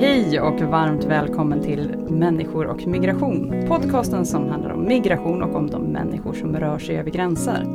[0.00, 3.64] Hej och varmt välkommen till Människor och migration.
[3.68, 7.66] Podcasten som handlar om migration och om de människor som rör sig över gränser.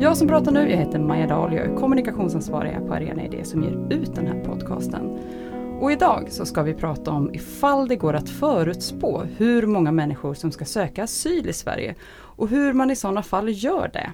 [0.00, 3.44] Jag som pratar nu, jag heter Maja Dahl, och jag är kommunikationsansvarig på Arena Idé
[3.44, 5.18] som ger ut den här podcasten.
[5.80, 10.34] Och idag så ska vi prata om ifall det går att förutspå hur många människor
[10.34, 14.12] som ska söka asyl i Sverige och hur man i sådana fall gör det.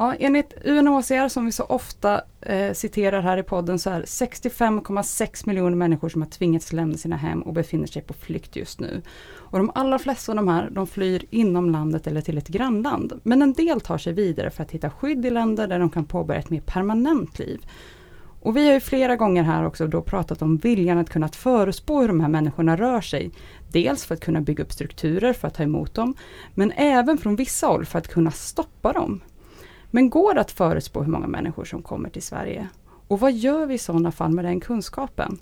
[0.00, 5.46] Ja, enligt UNHCR som vi så ofta eh, citerar här i podden så är 65,6
[5.46, 9.02] miljoner människor som har tvingats lämna sina hem och befinner sig på flykt just nu.
[9.32, 13.20] Och de allra flesta av de här de flyr inom landet eller till ett grannland.
[13.22, 16.04] Men en del tar sig vidare för att hitta skydd i länder där de kan
[16.04, 17.66] påbörja ett mer permanent liv.
[18.42, 22.00] Och vi har ju flera gånger här också då pratat om viljan att kunna förutspå
[22.00, 23.30] hur de här människorna rör sig.
[23.72, 26.14] Dels för att kunna bygga upp strukturer för att ta emot dem,
[26.54, 29.20] men även från vissa håll för att kunna stoppa dem.
[29.90, 32.68] Men går det att förutspå hur många människor som kommer till Sverige?
[33.08, 35.38] Och vad gör vi i sådana fall med den kunskapen?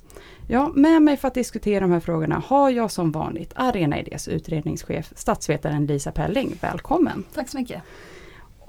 [0.46, 4.28] Ja, med mig för att diskutera de här frågorna har jag som vanligt Arena Idés
[4.28, 6.58] utredningschef, statsvetaren Lisa Pelling.
[6.60, 7.24] Välkommen!
[7.34, 7.82] Tack så mycket!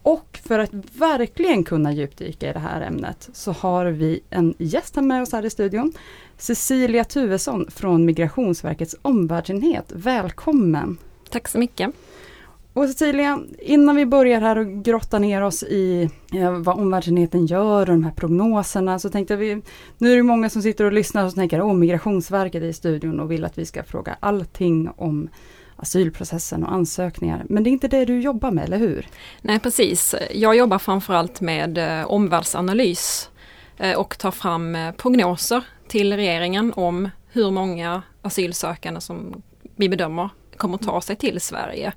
[0.02, 4.95] Och för att verkligen kunna djupdyka i det här ämnet så har vi en gäst
[4.95, 5.94] här med oss här i studion.
[6.38, 9.91] Cecilia Tuvesson från Migrationsverkets omvärldsenhet.
[9.95, 10.97] Välkommen!
[11.30, 11.94] Tack så mycket!
[12.80, 17.80] Och Cecilia, innan vi börjar här och grotta ner oss i eh, vad omvärldsenheten gör
[17.80, 19.61] och de här prognoserna så tänkte vi,
[19.97, 23.19] nu är det många som sitter och lyssnar och tänker om Migrationsverket är i studion
[23.19, 25.30] och vill att vi ska fråga allting om
[25.75, 27.45] asylprocessen och ansökningar.
[27.50, 29.07] Men det är inte det du jobbar med, eller hur?
[29.41, 33.30] Nej precis, jag jobbar framförallt med eh, omvärldsanalys
[33.77, 39.41] eh, och tar fram eh, prognoser till regeringen om hur många asylsökande som
[39.75, 41.94] vi bedömer kommer ta sig till Sverige.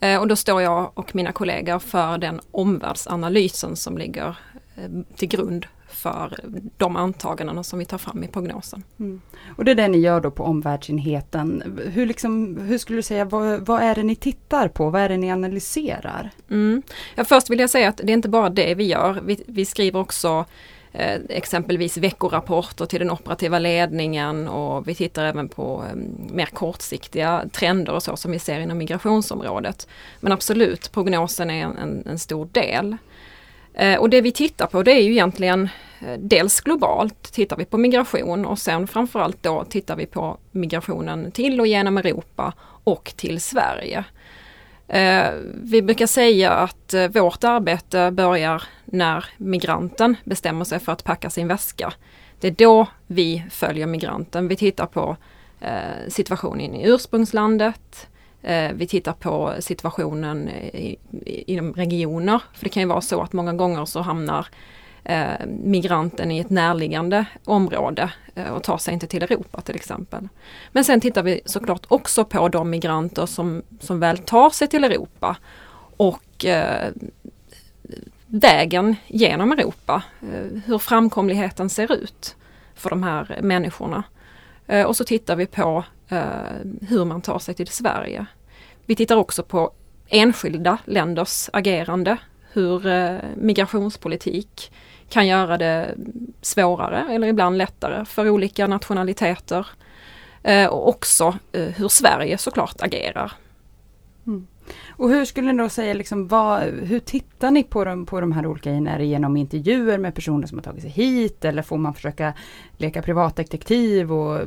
[0.00, 4.36] Eh, och då står jag och mina kollegor för den omvärldsanalysen som ligger
[4.76, 6.36] eh, till grund för
[6.76, 8.82] de antagandena som vi tar fram i prognosen.
[8.98, 9.20] Mm.
[9.56, 11.78] Och det är det ni gör då på omvärldsenheten.
[11.92, 14.90] Hur, liksom, hur skulle du säga, vad, vad, är det ni tittar på?
[14.90, 16.30] Vad är det ni analyserar?
[16.50, 16.82] Mm.
[17.14, 19.20] Ja, först vill jag säga att det är inte bara det vi gör.
[19.24, 20.44] Vi, vi skriver också
[20.94, 25.96] eh, exempelvis veckorapporter till den operativa ledningen och vi tittar även på eh,
[26.34, 29.88] mer kortsiktiga trender och så som vi ser inom migrationsområdet.
[30.20, 32.96] Men absolut, prognosen är en, en, stor del.
[33.74, 35.68] Eh, och det vi tittar på det är ju egentligen
[36.00, 41.30] eh, dels globalt tittar vi på migration och sen framförallt då tittar vi på migrationen
[41.30, 42.52] till och genom Europa
[42.84, 44.04] och till Sverige.
[44.88, 51.04] Eh, vi brukar säga att eh, vårt arbete börjar när migranten bestämmer sig för att
[51.04, 51.92] packa sin väska.
[52.40, 54.48] Det är då vi följer migranten.
[54.48, 55.16] Vi tittar på
[55.60, 58.08] eh, situationen i ursprungslandet,
[58.44, 60.50] Eh, vi tittar på situationen
[61.24, 62.42] inom regioner.
[62.54, 64.46] För det kan ju vara så att många gånger så hamnar
[65.04, 70.28] eh, migranten i ett närliggande område eh, och tar sig inte till Europa till exempel.
[70.72, 74.84] Men sen tittar vi såklart också på de migranter som, som väl tar sig till
[74.84, 75.36] Europa
[75.96, 76.92] och eh,
[78.26, 82.36] vägen genom Europa, eh, hur framkomligheten ser ut
[82.74, 84.02] för de här människorna.
[84.66, 86.22] Eh, och så tittar vi på eh,
[86.88, 88.26] hur man tar sig till Sverige.
[88.86, 89.72] Vi tittar också på
[90.08, 92.16] enskilda länders agerande,
[92.52, 94.72] hur eh, migrationspolitik
[95.14, 95.94] kan göra det
[96.42, 99.66] svårare eller ibland lättare för olika nationaliteter.
[100.70, 103.32] Och också hur Sverige såklart agerar.
[104.26, 104.46] Mm.
[104.88, 108.32] Och hur skulle ni då säga, liksom, vad, hur tittar ni på de, på de
[108.32, 108.90] här olika grejerna?
[108.90, 112.34] Är det genom intervjuer med personer som har tagit sig hit eller får man försöka
[112.76, 114.40] leka privatdetektiv och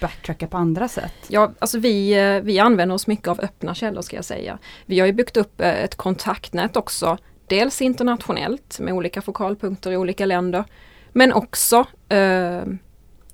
[0.00, 1.14] backtracka på andra sätt?
[1.28, 4.58] Ja, alltså vi, eh, vi använder oss mycket av öppna källor ska jag säga.
[4.86, 7.18] Vi har ju byggt upp eh, ett kontaktnät också,
[7.50, 10.64] dels internationellt med olika fokalpunkter i olika länder,
[11.12, 12.62] men också eh,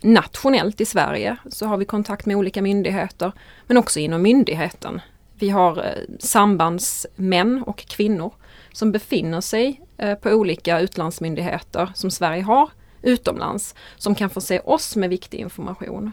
[0.00, 3.32] nationellt i Sverige så har vi kontakt med olika myndigheter,
[3.66, 5.00] men också inom myndigheten.
[5.38, 8.34] Vi har eh, sambandsmän och kvinnor
[8.72, 12.70] som befinner sig eh, på olika utlandsmyndigheter som Sverige har
[13.02, 16.12] utomlands som kan förse oss med viktig information.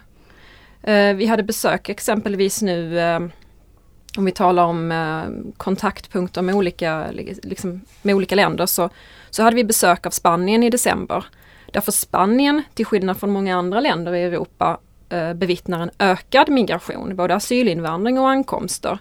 [0.83, 3.19] Eh, vi hade besök exempelvis nu eh,
[4.17, 7.11] om vi talar om eh, kontaktpunkter med olika,
[7.43, 8.89] liksom, med olika länder så,
[9.29, 11.25] så hade vi besök av Spanien i december.
[11.71, 14.79] Därför Spanien, till skillnad från många andra länder i Europa,
[15.09, 18.99] eh, bevittnar en ökad migration, både asylinvandring och ankomster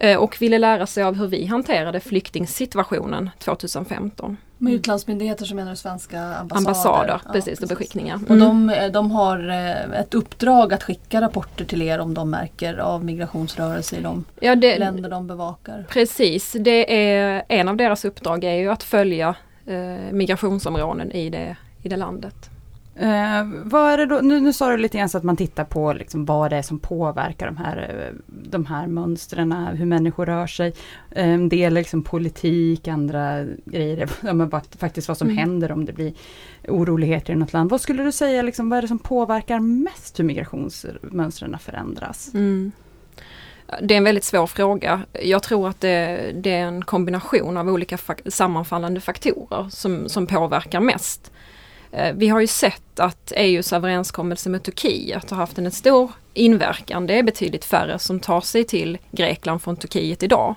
[0.00, 4.36] eh, och ville lära sig av hur vi hanterade flyktingsituationen 2015.
[4.58, 6.56] Med utlandsmyndigheter så menar du svenska ambassader?
[6.56, 8.14] Ambassader, Ja, precis, och beskickningar.
[8.28, 8.40] Och Mm.
[8.40, 12.78] de, eh, de har eh, ett uppdrag att skicka rapporter till er om de märker
[12.78, 15.86] av migrationsrörelse i de Ja, det, länder de bevakar?
[15.88, 19.34] Precis, det är en av deras uppdrag är ju att följa
[19.66, 22.50] eh, migrationsområden i det, i det landet.
[23.00, 25.64] Eh, vad är det då, nu, nu sa du lite grann så att man tittar
[25.64, 27.76] på liksom vad det är som påverkar de här,
[28.06, 30.72] eh, de här mönstren, hur människor rör sig.
[31.10, 35.38] Eh, En del är liksom politik, andra grejer ja, men faktiskt vad som Mm.
[35.38, 36.12] händer om det blir
[36.68, 37.70] oroligheter i något land.
[37.70, 42.30] Vad skulle du säga, liksom, vad är det som påverkar mest hur migrationsmönstren förändras?
[42.34, 42.72] Mm.
[43.82, 45.02] Det är en väldigt svår fråga.
[45.24, 50.26] Jag tror att det, det är en kombination av olika fak- sammanfallande faktorer som, som
[50.26, 51.32] påverkar mest.
[51.92, 57.06] Eh, vi har ju sett att EUs överenskommelse med Turkiet har haft en stor inverkan.
[57.06, 60.54] Det är betydligt färre som tar sig till Grekland från Turkiet idag.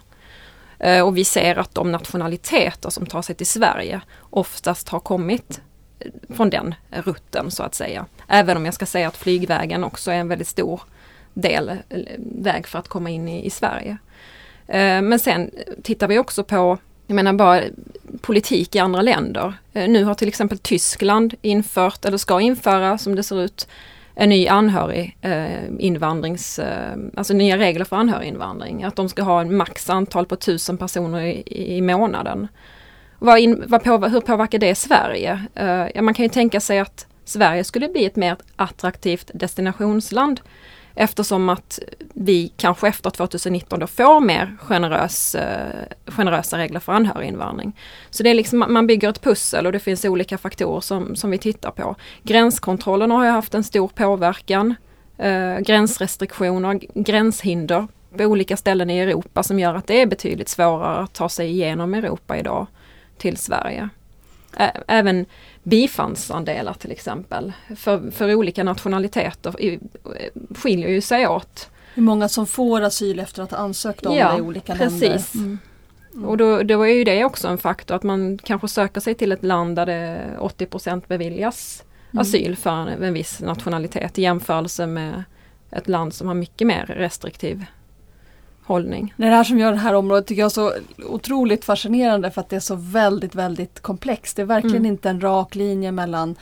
[0.80, 5.62] Eh, och vi ser att de nationaliteter som tar sig till Sverige oftast har kommit
[6.00, 8.06] eh, från den rutten så att säga.
[8.28, 10.82] Även om jag ska säga att flygvägen också är en väldigt stor
[11.34, 11.78] del,
[12.18, 13.98] väg för att komma in i, i Sverige.
[15.02, 15.52] Men sen
[15.84, 16.78] tittar vi också på,
[17.08, 17.62] jag menar bara
[18.22, 19.54] politik i andra länder.
[19.74, 23.68] Eh, nu har till exempel Tyskland infört, eller ska införa som det ser ut,
[24.16, 28.84] en ny anhörig eh, invandrings, eh, alltså nya regler för anhöriginvandring.
[28.84, 31.44] Att de ska ha en maxantal på tusen personer i,
[31.78, 32.48] i månaden.
[33.20, 35.44] Vad in, vad påver, hur påverkar det Sverige?
[35.56, 40.40] Eh, ja, man kan ju tänka sig att Sverige skulle bli ett mer attraktivt destinationsland
[40.96, 41.80] eftersom att
[42.14, 47.80] vi kanske efter 2019 då får mer generös, eh, generösa regler för anhöriginvandring.
[48.10, 51.32] Så det är liksom, man bygger ett pussel och det finns olika faktorer som, som
[51.32, 51.96] vi tittar på.
[52.24, 54.76] Gränskontrollerna har ju haft en stor påverkan.
[55.18, 57.88] Eh, gränsrestriktioner, gränshinder
[58.18, 61.50] på olika ställen i Europa som gör att det är betydligt svårare att ta sig
[61.50, 62.68] igenom Europa idag
[63.18, 63.90] till Sverige.
[64.58, 65.26] Ä- Även
[65.64, 69.54] bifallsandelar till exempel för, för olika nationaliteter
[70.56, 71.70] skiljer ju sig åt.
[71.94, 75.00] Hur många som får asyl efter att ha ansökt om det i olika länder?
[75.00, 75.34] precis.
[76.26, 79.32] Och då, då är ju det också en faktor att man kanske söker sig till
[79.32, 81.84] ett land där det 80% beviljas
[82.14, 82.22] Mm.
[82.22, 85.24] asyl för en, en viss nationalitet i jämförelse med
[85.72, 87.66] ett land som har mycket mer restriktiv
[88.66, 89.14] hållning.
[89.18, 90.74] Det är det här som gör det här området tycker jag så
[91.06, 94.36] otroligt fascinerande för att det är så väldigt, väldigt komplext.
[94.36, 94.86] Det är verkligen Mm.
[94.92, 96.36] inte en rak linje mellan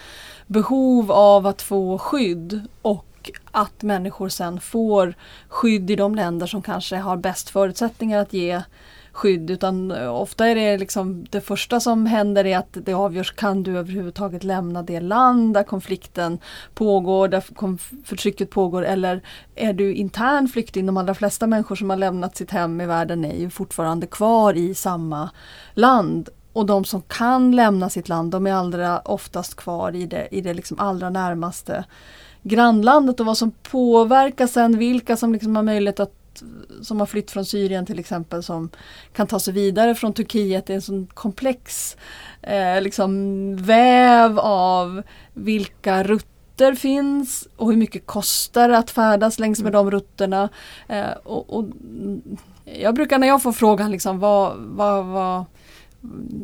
[0.48, 5.14] behov av att få skydd och att människor sen får
[5.48, 8.62] skydd i de länder som kanske har bäst förutsättningar att ge
[9.12, 13.32] skydd utan eh, ofta är det liksom det första som händer är att det avgörs
[13.32, 16.40] kan du överhuvudtaget lämna det land där konflikten
[16.74, 17.44] pågår, där
[18.06, 19.22] förtrycket pågår eller
[19.56, 20.86] är du intern flykting?
[20.86, 24.54] De allra flesta människor som har lämnat sitt hem i världen är ju fortfarande kvar
[24.54, 25.30] i samma
[25.74, 26.30] land.
[26.54, 30.42] Och de som kan lämna sitt land de är allra oftast kvar i det, i
[30.42, 31.84] det liksom allra närmaste
[32.44, 36.21] grannlandet och vad som påverkar sen vilka som liksom har möjlighet att
[36.82, 38.70] som har flytt från Syrien till exempel som
[39.14, 40.66] kan ta sig vidare från Turkiet.
[40.66, 41.98] Det är en sån komplex
[42.42, 49.62] eh, liksom väv av vilka rutter finns och hur mycket kostar det att färdas längs
[49.62, 50.50] med de rutterna.
[50.88, 52.22] Eh, och, och, mm,
[52.64, 55.46] jag brukar när jag får frågan liksom vad, vad, vad,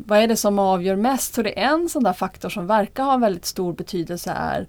[0.06, 1.34] vad är det som avgör mest?
[1.34, 4.68] Så det är en sån där faktor som verkar ha väldigt stor betydelse är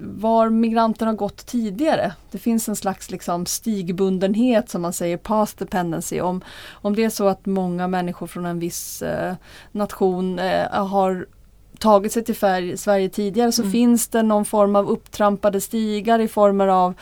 [0.00, 2.12] var migranterna har gått tidigare.
[2.30, 6.20] Det finns en slags liksom stigbundenhet som man säger, path dependency.
[6.20, 6.40] Om,
[6.72, 9.34] om det är så att många människor från en viss eh,
[9.72, 11.26] nation eh, har
[11.78, 13.72] tagit sig till färg, Sverige tidigare så Mm.
[13.72, 16.94] finns det någon form av upptrampade stigar i former av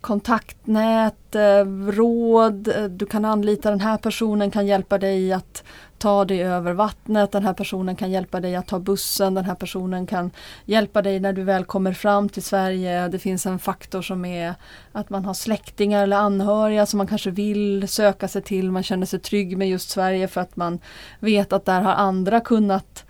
[0.00, 5.64] kontaktnät, eh, råd, eh, du kan anlita den här personen kan hjälpa dig att
[6.00, 9.54] ta dig över vattnet, den här personen kan hjälpa dig att ta bussen, den här
[9.54, 10.30] personen kan
[10.64, 13.08] hjälpa dig när du väl kommer fram till Sverige.
[13.08, 14.54] Det finns en faktor som är
[14.92, 19.06] att man har släktingar eller anhöriga som man kanske vill söka sig till, man känner
[19.06, 20.78] sig trygg med just Sverige för att man
[21.18, 23.04] vet att där har andra kunnat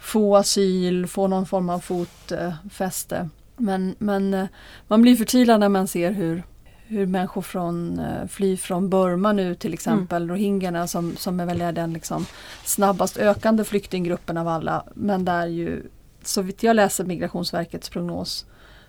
[0.00, 3.28] få asyl, få någon form av fotfäste.
[3.56, 4.46] Men, men eh,
[4.88, 6.42] man blir förtvivlad när man ser hur,
[6.90, 11.74] hur människor från, eh, flyr från Burma nu till exempel, rohingyerna som, som är väl
[11.74, 12.26] den liksom
[12.64, 14.84] snabbast ökande flyktinggruppen av alla.
[14.94, 15.82] Men där ju,
[16.22, 18.46] så vitt jag läser Migrationsverkets prognos,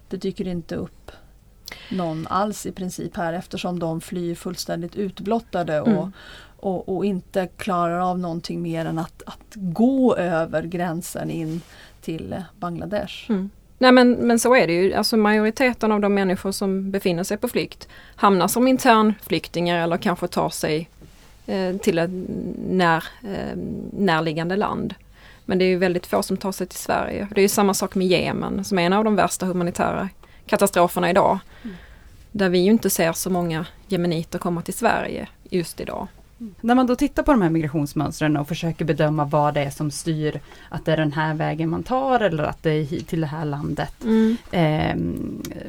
[0.09, 1.11] det dyker inte upp
[1.91, 6.11] någon alls i princip här eftersom de flyr fullständigt utblottade och, Mm.
[6.57, 11.61] och, och inte klarar av någonting mer än att, att gå över gränsen in
[12.01, 13.29] till Bangladesh.
[13.31, 13.49] Mm.
[13.81, 14.93] Nej men, men så är det ju.
[14.93, 20.27] Alltså majoriteten av de människor som befinner sig på flykt hamnar som internflyktingar eller kanske
[20.27, 20.89] tar sig
[21.47, 22.09] eh, till ett
[22.69, 23.57] när, eh,
[23.93, 24.93] närliggande land.
[25.45, 27.27] Men det är ju väldigt få som tar sig till Sverige.
[27.31, 30.09] Det är ju samma sak med Jemen som är en av de värsta humanitära
[30.45, 31.39] katastroferna idag.
[31.63, 31.75] Mm.
[32.31, 36.07] Där vi ju inte ser så många jemeniter komma till Sverige just idag.
[36.61, 39.91] När man då tittar på de här migrationsmönstren och försöker bedöma vad det är som
[39.91, 43.27] styr att det är den här vägen man tar eller att det är till det
[43.27, 44.37] här landet mm.
[44.51, 44.95] eh,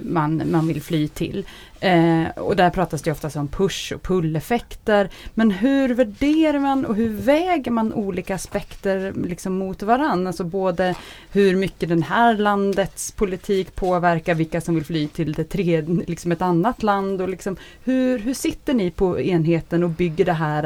[0.02, 1.46] man, man vill fly till.
[1.82, 5.10] Eh, och där pratas det ofta om push och pull-effekter.
[5.34, 10.28] Men hur värderar man och hur väger man olika aspekter liksom mot varandra?
[10.28, 10.94] Alltså både
[11.32, 16.32] hur mycket den här landets politik påverkar vilka som vill fly till det tredje, liksom
[16.32, 17.22] ett annat land.
[17.22, 20.61] Och liksom, hur, hur sitter ni på enheten och bygger det här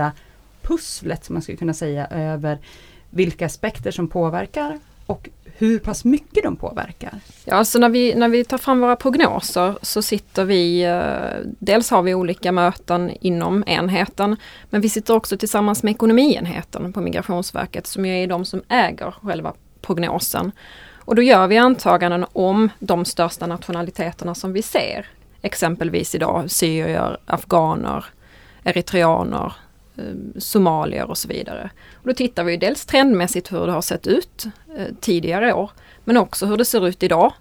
[0.62, 2.58] pusslet, som man skulle kunna säga, över
[3.10, 7.14] vilka aspekter som påverkar och hur pass mycket de påverkar?
[7.44, 11.90] Ja, alltså när vi, när vi tar fram våra prognoser så sitter vi, eh, dels
[11.90, 14.36] har vi olika möten inom enheten,
[14.70, 19.52] men vi sitter också tillsammans med ekonomienheten på Migrationsverket som är de som äger själva
[19.80, 20.52] prognosen.
[20.94, 25.06] Och då gör vi antaganden om de största nationaliteterna som vi ser.
[25.42, 28.04] Exempelvis idag syrier, afghaner,
[28.64, 29.52] eritreaner,
[29.98, 31.70] Eh, somalier och så vidare.
[31.94, 35.70] Och då tittar vi dels trendmässigt hur det har sett ut eh, tidigare år,
[36.04, 37.32] men också hur det ser ut idag.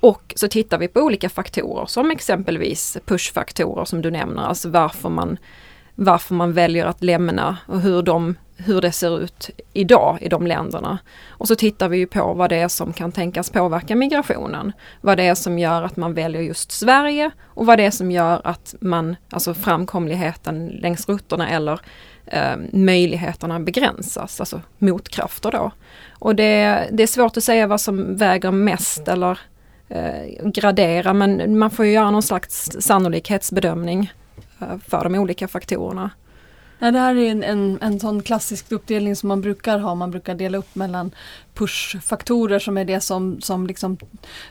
[0.00, 5.08] Och så tittar vi på olika faktorer som exempelvis pushfaktorer som du nämner, alltså varför
[5.08, 5.38] man,
[5.96, 10.46] varför man väljer att lämna och hur de hur det ser ut idag i de
[10.46, 10.98] länderna.
[11.28, 14.72] Och så tittar vi på vad det är som kan tänkas påverka migrationen.
[15.00, 18.10] Vad det är som gör att man väljer just Sverige och vad det är som
[18.10, 21.80] gör att man, alltså framkomligheten längs rutterna eller
[22.26, 25.70] eh, möjligheterna begränsas, alltså motkrafter då.
[26.18, 29.38] Och det, det är svårt att säga vad som väger mest eller
[29.88, 34.12] eh, gradera men man får ju göra någon slags sannolikhetsbedömning
[34.58, 36.10] för de olika faktorerna.
[36.78, 39.94] Ja, det här är en, en, en sån klassisk uppdelning som man brukar ha.
[39.94, 41.10] Man brukar dela upp mellan
[41.54, 43.96] pushfaktorer som är det som, som liksom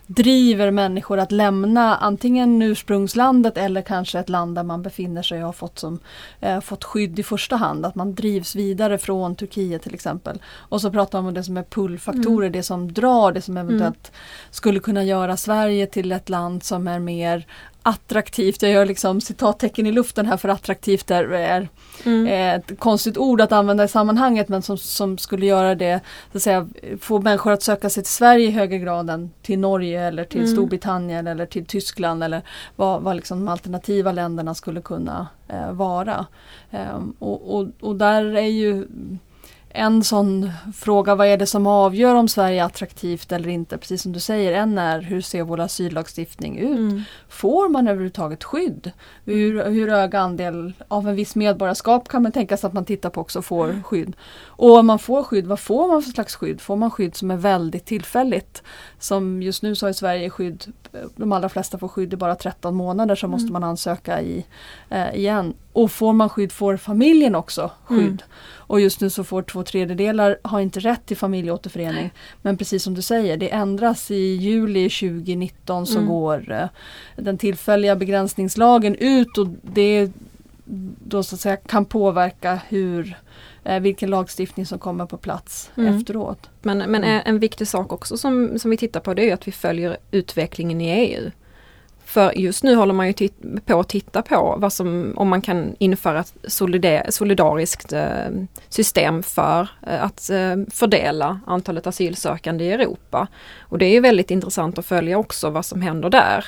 [0.07, 5.45] driver människor att lämna antingen ursprungslandet eller kanske ett land där man befinner sig och
[5.45, 6.00] har fått, som,
[6.39, 7.85] eh, fått skydd i första hand.
[7.85, 10.41] Att man drivs vidare från Turkiet till exempel.
[10.45, 12.51] Och så pratar man om det som är pullfaktorer, mm.
[12.51, 14.19] det som drar, det som eventuellt mm.
[14.51, 17.45] skulle kunna göra Sverige till ett land som är mer
[17.88, 21.70] attraktivt, jag gör liksom citattecken i luften här för attraktivt är, är
[22.06, 22.27] mm.
[22.58, 26.00] ett konstigt ord att använda i sammanhanget men som, som skulle göra det,
[26.32, 26.68] så att säga,
[27.00, 30.42] få människor att söka sig till Sverige i högre grad än till Norge eller till
[30.42, 30.54] mm.
[30.54, 32.42] Storbritannien eller till Tyskland eller
[32.75, 36.25] vad, vad liksom de alternativa länderna skulle kunna eh, vara.
[36.72, 38.88] Eh, och, och, och där är ju
[39.75, 43.77] en sån fråga, vad är det som avgör om Sverige är attraktivt eller inte?
[43.77, 46.77] Precis som du säger, en är hur ser vår asyllagstiftning ut?
[46.77, 47.01] Mm.
[47.29, 48.91] Får man överhuvudtaget skydd?
[49.25, 53.10] Hur, hur hög andel av en viss medborgarskap kan man tänka sig att man tittar
[53.10, 53.84] på också får mm.
[53.84, 54.15] skydd?
[54.46, 56.62] Och om man får skydd, vad får man för slags skydd?
[56.62, 58.63] Får man skydd som är väldigt tillfälligt?
[59.00, 60.74] Som just nu så har Sverige skydd,
[61.15, 63.32] de allra flesta får skydd i bara 13 månader så mm.
[63.32, 64.46] måste man ansöka i,
[64.89, 65.53] eh, igen.
[65.75, 68.00] Och får man skydd får familjen också skydd.
[68.00, 68.17] Mm.
[68.67, 72.12] Och just nu så får två tredjedelar, har inte rätt till familjeåterförening.
[72.41, 76.10] Men precis som du säger, det ändras i juli 2019 så mm.
[76.10, 76.67] går eh,
[77.15, 80.12] den tillfälliga begränsningslagen ut och det
[81.05, 83.17] då så att säga kan påverka hur
[83.63, 85.96] eh, vilken lagstiftning som kommer på plats mm.
[85.96, 86.50] efteråt.
[86.62, 87.22] Men, men mm.
[87.25, 90.82] en viktig sak också som, som vi tittar på det är att vi följer utvecklingen
[90.82, 91.32] i EU.
[92.15, 93.29] För just nu håller man ju
[93.65, 96.34] på att titta på vad som, om man kan införa ett
[97.10, 98.29] solidariskt eh,
[98.69, 103.27] system för eh, att eh, fördela antalet asylsökande i Europa.
[103.60, 106.45] Och det är ju väldigt intressant att följa också vad som händer där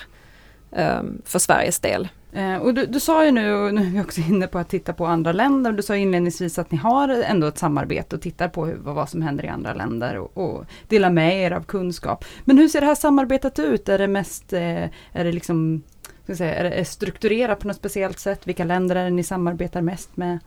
[1.26, 2.08] för Sveriges del.
[2.32, 4.70] Eh, och du, du, sa ju nu, och nu är vi också inne på att
[4.70, 8.48] titta på andra länder, du sa inledningsvis att ni har ändå ett samarbete och tittar
[8.48, 12.26] på hur, vad som händer i andra länder och, och delar med er av kunskap.
[12.46, 13.90] Men hur ser det här samarbetet ut?
[13.90, 15.84] Är det mest, eh, är det liksom,
[16.24, 18.48] ska säga, är det strukturerat på något speciellt sätt?
[18.48, 20.40] Vilka länder är det ni samarbetar mest med?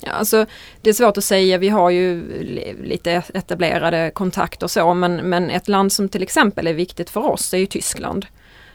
[0.00, 0.46] Ja, alltså,
[0.80, 2.22] det är svårt att säga, vi har ju
[2.82, 7.54] lite etablerade kontakter så men, men ett land som till exempel är viktigt för oss
[7.54, 8.26] är ju Tyskland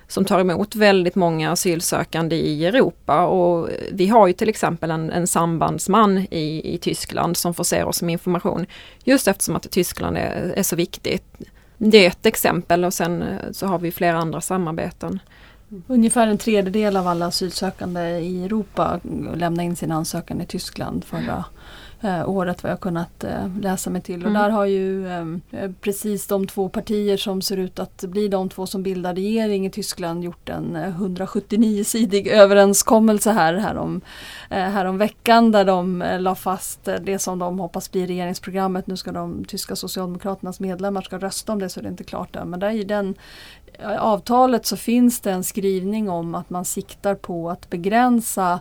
[0.08, 5.10] som tar emot väldigt många asylsökande i Europa och vi har ju till exempel en,
[5.10, 8.66] en sambandsman i, i Tyskland som förser oss med information
[9.04, 11.24] just eftersom att Tyskland är, är så viktigt.
[11.78, 15.20] Det är ett exempel och sen eh, så har vi flera andra samarbeten.
[15.88, 19.00] Ungefär en tredjedel av alla asylsökande i Europa
[19.36, 21.46] lämnade in sin ansökan i Tyskland förra
[22.02, 24.24] eh, året vad jag kunnat eh, läsa mig till.
[24.24, 24.42] Och Mm.
[24.42, 25.08] där har ju
[25.52, 29.66] eh, precis de två partier som ser ut att bli de två som bildar regering
[29.66, 34.02] i Tyskland gjort en eh, 179-sidig överenskommelse här, härom,
[34.50, 38.88] härom veckan där de la fast det som de hoppas bli regeringsprogrammet.
[38.88, 42.36] Nu ska de tyska socialdemokraternas medlemmar ska rösta om det så det är inte klart
[42.36, 42.50] än.
[42.50, 43.16] Men där i den
[43.98, 48.60] avtalet så finns det en skrivning om att man siktar på att begränsa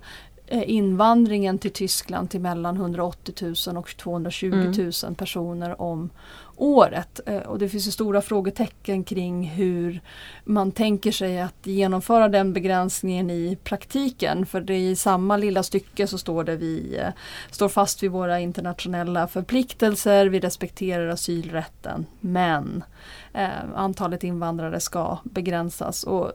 [0.49, 4.91] invandringen till Tyskland till mellan 180 000 och 220 Mm.
[5.05, 6.11] 000 personer om
[6.57, 7.21] året.
[7.27, 10.01] Eh, Och det finns stora frågetecken kring hur
[10.45, 14.47] man tänker sig att genomföra den begränsningen i praktiken.
[14.47, 17.09] För det är i samma lilla stycke så står det vi eh,
[17.51, 22.85] står fast vid våra internationella förpliktelser, vi respekterar asylrätten men
[23.33, 26.05] eh, antalet invandrare ska begränsas.
[26.05, 26.33] Och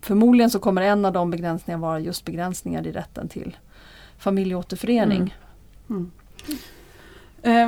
[0.00, 3.56] förmodligen så kommer en av de begränsningarna vara just begränsningar i rätten till
[4.18, 5.34] familjeåterförening.
[5.88, 6.10] Mm.
[6.48, 6.58] Mm.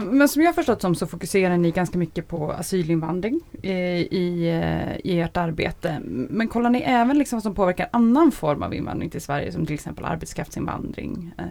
[0.01, 5.11] Men som jag förstått som så fokuserar ni ganska mycket på asylinvandring eh, i, eh,
[5.11, 6.01] i ert arbete.
[6.05, 9.67] Men kollar ni även liksom vad som påverkar annan form av invandring till Sverige som
[9.67, 11.35] till exempel arbetskraftsinvandring?
[11.39, 11.45] eh,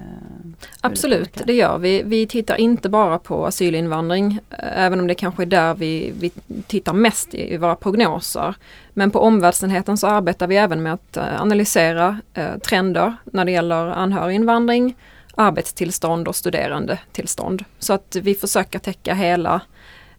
[0.82, 1.46] Absolut, påverkar?
[1.46, 2.04] det gör vi.
[2.06, 6.32] Vi tittar inte bara på asylinvandring, eh, även om det kanske är där vi, vi
[6.68, 8.56] tittar mest i, i våra prognoser.
[8.94, 13.52] Men på omvärldsenheten så arbetar vi även med att eh, analysera eh, trender när det
[13.52, 14.96] gäller anhöriginvandring,
[15.40, 17.66] arbetstillstånd och studerandetillstånd.
[17.80, 19.62] Så att vi försöker täcka hela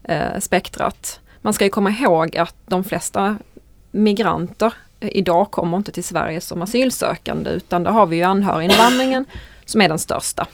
[0.04, 1.20] eh, spektrat.
[1.40, 3.38] Man ska ju komma ihåg att de flesta
[3.90, 9.24] migranter idag kommer inte till Sverige som asylsökande utan där har vi ju anhöriginvandringen
[9.64, 10.46] som är den största.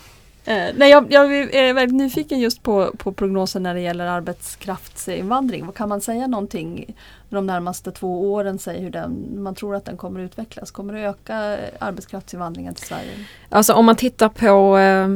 [0.47, 5.73] Eh, nej, jag, jag är väldigt nyfiken just på, på prognosen när det gäller arbetskraftsinvandring.
[5.73, 6.97] Kan man säga någonting
[7.29, 10.71] de närmaste två åren, säger hur den, man tror att den kommer utvecklas?
[10.71, 13.11] Kommer det öka arbetskraftsinvandringen till Sverige?
[13.49, 15.09] Alltså om man tittar på, eh,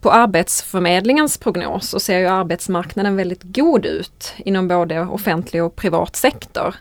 [0.00, 6.16] på Arbetsförmedlingens prognos så ser ju arbetsmarknaden väldigt god ut inom både offentlig och privat
[6.16, 6.74] sektor.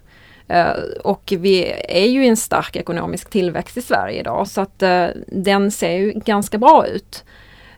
[0.48, 0.72] Eh,
[1.04, 5.08] och vi är ju i en stark ekonomisk tillväxt i Sverige idag så att eh,
[5.28, 7.24] den ser ju ganska bra ut.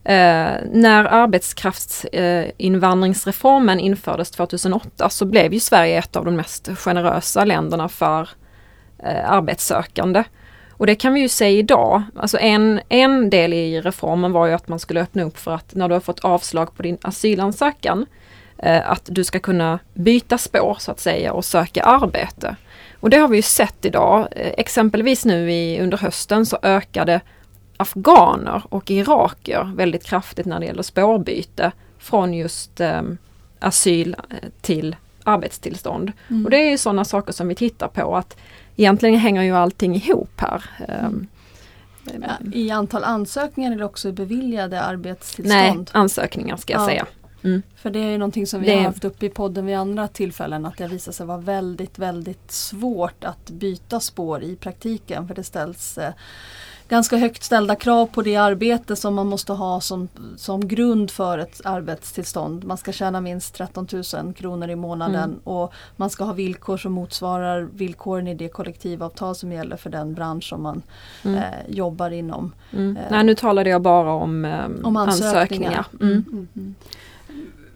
[0.08, 7.90] Eh, när arbetskraftsinvandringsreformen infördes 2008 så blev ju Sverige ett av de mest generösa länderna
[7.90, 8.30] för
[9.04, 10.24] eh, arbetssökande.
[10.72, 12.04] Och det kan vi ju se idag.
[12.16, 15.76] Alltså en, en del i reformen var ju att man skulle öppna upp för att
[15.76, 18.06] när du har fått avslag på din asylansökan
[18.58, 22.56] eh, att du ska kunna byta spår så att säga och söka arbete.
[23.00, 24.28] Och det har vi ju sett idag.
[24.32, 27.22] Eh, exempelvis nu i, under hösten så ökade
[27.78, 33.02] afghaner och iraker väldigt kraftigt när det gäller spårbyte från just eh,
[33.60, 34.16] asyl
[34.62, 36.12] till arbetstillstånd.
[36.30, 36.46] Mm.
[36.46, 38.38] Och det är ju sådana saker som vi tittar på att
[38.76, 40.64] egentligen hänger ju allting ihop här.
[40.88, 41.28] Ehm,
[42.22, 45.90] Ja, I antal ansökningar eller också beviljade Nej, arbetstillstånd?
[45.94, 46.86] ansökningar ska jag Ja.
[46.88, 47.06] säga.
[47.76, 50.08] För det är ju någonting som vi Det- har haft uppe i podden vid andra
[50.08, 55.28] tillfällen att det visar sig vara väldigt, väldigt svårt att byta spår i praktiken.
[55.28, 56.14] För det ställs eh,
[56.90, 61.38] ganska högt ställda krav på det arbete som man måste ha som, som grund för
[61.38, 62.64] ett arbetstillstånd.
[62.64, 63.88] Man ska tjäna minst 13
[64.24, 65.40] 000 kronor i månaden Mm.
[65.44, 70.14] och man ska ha villkor som motsvarar villkoren i det kollektivavtal som gäller för den
[70.14, 70.82] bransch som man
[71.24, 71.38] Mm.
[71.38, 72.54] eh, jobbar inom.
[72.74, 72.98] Mm.
[72.98, 75.36] eh, Nej, nu talade jag bara om, ehm, Om ansökningar.
[75.78, 75.86] ansökningar.
[76.02, 76.26] Mm.
[76.32, 76.76] Mm, mm.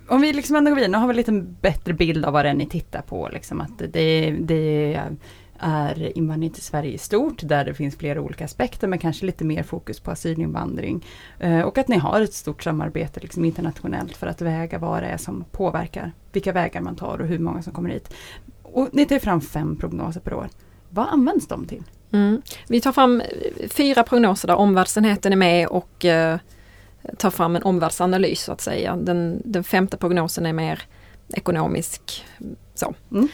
[0.07, 2.49] Om vi liksom ändå går vidare, nu har vi lite bättre bild av vad det
[2.49, 3.29] är ni tittar på.
[3.33, 5.15] Liksom att det, det är
[6.15, 9.63] invandring till Sverige i stort, där det finns flera olika aspekter, men kanske lite mer
[9.63, 11.05] fokus på asylinvandring.
[11.39, 15.07] Eh, och att ni har ett stort samarbete liksom internationellt för att väga vad det
[15.07, 18.13] är som påverkar vilka vägar man tar och hur många som kommer hit.
[18.63, 20.49] Och ni tar fram fem prognoser per år.
[20.89, 21.83] Vad används de till?
[22.11, 22.41] Mm.
[22.67, 23.21] Vi tar fram
[23.69, 26.37] fyra prognoser där omvärldsenheten är med och eh,
[27.17, 28.95] tar fram en omvärldsanalys så att säga.
[28.95, 30.81] Den, den femte prognosen är mer
[31.33, 32.25] ekonomisk.
[32.75, 32.93] Så.
[33.11, 33.27] Mm.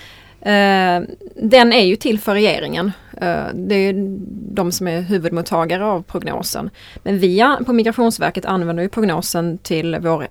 [0.48, 1.02] Eh,
[1.36, 2.92] den är ju till för regeringen.
[3.22, 3.94] Eh, det är
[4.54, 6.70] de som är huvudmottagare av prognosen.
[7.04, 10.28] Men vi på Migrationsverket använder ju prognosen till vår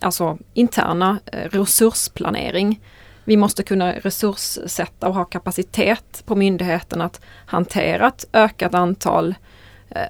[0.00, 2.80] alltså, interna eh, resursplanering.
[3.24, 9.34] Vi måste kunna resurssätta och ha kapacitet på myndigheten att hantera ett ökat antal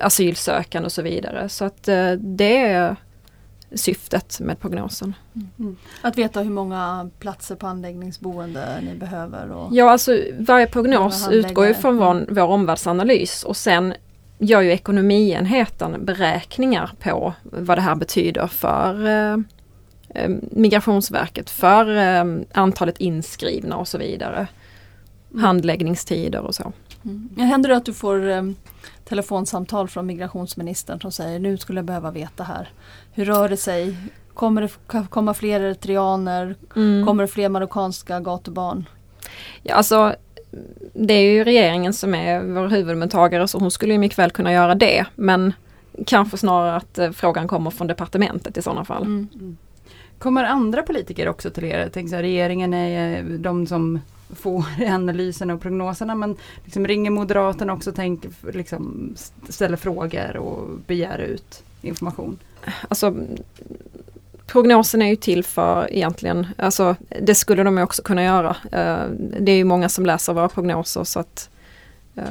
[0.01, 1.49] asylsökande och så vidare.
[1.49, 1.83] Så att
[2.19, 2.97] det är
[3.75, 5.15] syftet med prognosen.
[6.03, 9.51] Att veta hur många platser på anläggningsboende ni behöver.
[9.51, 13.95] Och, Ja, alltså varje prognos utgår ju från vår, vår omvärldsanalys och sen
[14.39, 19.39] gör ju ekonomienheten beräkningar på vad det här betyder för eh,
[20.15, 24.47] eh, Migrationsverket, för eh, antalet inskrivna och så vidare.
[25.31, 25.45] Mm.
[25.45, 26.73] Handläggningstider och så.
[27.05, 27.31] Mm.
[27.37, 28.43] Händer det att du får eh,
[29.05, 32.69] telefonsamtal från migrationsministern som säger nu skulle jag behöva veta här.
[33.13, 33.97] Hur rör det sig?
[34.35, 36.57] Kommer det komma fler eritreaner?
[36.77, 37.07] Mm.
[37.07, 38.89] Kommer det fler marockanska gatubarn?
[39.63, 40.15] Ja, alltså,
[40.93, 44.53] det är ju regeringen som är vår huvudmottagare så hon skulle ju mycket väl kunna
[44.53, 45.05] göra det.
[45.15, 45.53] Men
[46.07, 49.03] kanske snarare att eh, frågan kommer från departementet i sådana fall.
[49.03, 49.29] Mm.
[49.35, 49.57] Mm.
[50.19, 51.91] Kommer andra politiker också till er?
[51.93, 54.01] Tänk så här, regeringen är eh, de som
[54.35, 59.15] får analyserna och prognoserna men liksom ringer Moderaterna också tänk, liksom,
[59.49, 62.39] ställer frågor och begär ut information?
[62.89, 63.15] Alltså
[64.47, 68.51] prognosen är ju till för egentligen, alltså det skulle de också kunna göra.
[68.51, 71.51] Uh, det är ju många som läser våra prognoser så att
[72.19, 72.25] uh,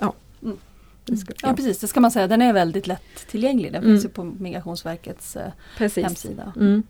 [0.00, 0.14] ja.
[0.42, 0.56] Mm.
[1.18, 1.54] Skulle, ja.
[1.54, 2.26] precis, det ska man säga.
[2.26, 3.72] Den är väldigt lättillgänglig.
[3.72, 3.94] Den mm.
[3.94, 6.52] finns ju på Migrationsverkets uh, hemsida.
[6.56, 6.82] Mm.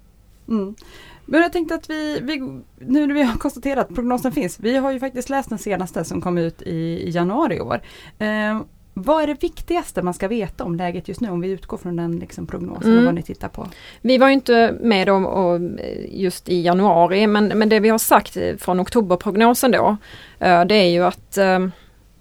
[1.31, 2.39] Men jag tänkte att vi, vi,
[2.79, 6.05] nu när vi har konstaterat att prognosen finns, vi har ju faktiskt läst den senaste
[6.05, 7.81] som kom ut i, januari i år.
[8.19, 8.61] Eh,
[8.95, 11.97] vad är det viktigaste man ska veta om läget just nu om vi utgår från
[11.97, 12.99] den liksom, prognosen mm.
[12.99, 13.67] och vad ni tittar på?
[14.01, 15.61] Vi var inte med om och
[16.09, 19.97] just i januari men, men det vi har sagt från oktoberprognosen då
[20.39, 21.59] eh, det är ju att eh,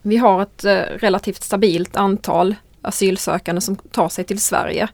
[0.01, 4.87] vi har ett eh, relativt stabilt antal asylsökande som tar sig till Sverige.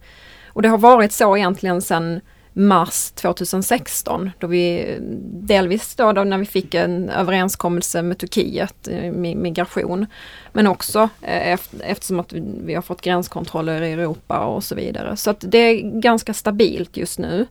[0.48, 2.22] Och det har varit så egentligen sedan
[2.58, 4.98] mars 2016 då vi
[5.32, 10.06] delvis då, då när vi fick en överenskommelse med Turkiet, eh, migration,
[10.54, 12.34] men också eh, eftersom att
[12.66, 15.18] vi har fått gränskontroller i Europa och så vidare.
[15.18, 17.48] Så att det är ganska stabilt just nu.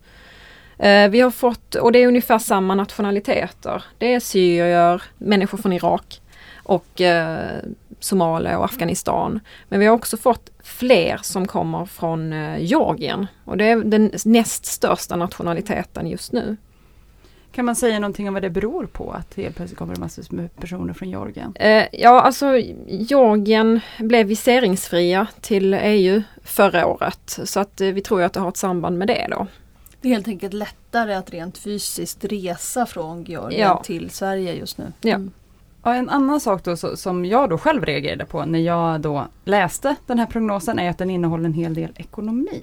[0.79, 3.85] Eh, vi har fått, och det är ungefär samma nationaliteter.
[3.99, 6.21] Det är syrier, människor från Irak
[6.65, 7.01] och
[8.01, 9.41] Somalia och Afghanistan.
[9.69, 14.13] Men vi har också fått fler som kommer från eh, Georgien och det är den
[14.25, 16.57] näst största nationaliteten just nu.
[17.53, 20.25] Kan man säga någonting om vad det beror på att helt plötsligt kommer det massor
[20.31, 21.53] med personer från Georgien?
[21.57, 22.47] Eh, ja, alltså
[22.87, 28.49] Georgien blev viseringsfria till EU förra året så att eh, vi tror att det har
[28.49, 29.47] ett samband med det då.
[30.01, 33.83] Det är helt enkelt lättare att rent fysiskt resa från Georgien ja.
[33.85, 34.93] till Sverige just nu.
[35.01, 35.15] Ja.
[35.15, 35.33] Mm.
[35.87, 39.97] Ja, en annan sak då som jag då själv reagerade på när jag då läste
[40.07, 42.63] den här prognosen är att den innehåller en hel del ekonomi.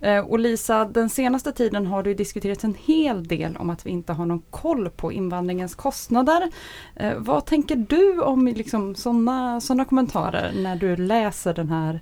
[0.00, 3.90] Eh, och Lisa, den senaste tiden har det diskuterats en hel del om att vi
[3.90, 6.50] inte har någon koll på invandringens kostnader.
[6.96, 12.00] Eh, vad tänker du om liksom sådana såna kommentarer när du läser den här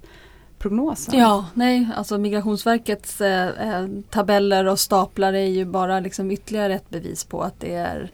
[0.58, 1.18] prognosen?
[1.18, 6.90] Ja, nej, alltså Migrationsverkets eh, eh tabeller och staplar är ju bara liksom ytterligare ett
[6.90, 8.10] bevis på att det är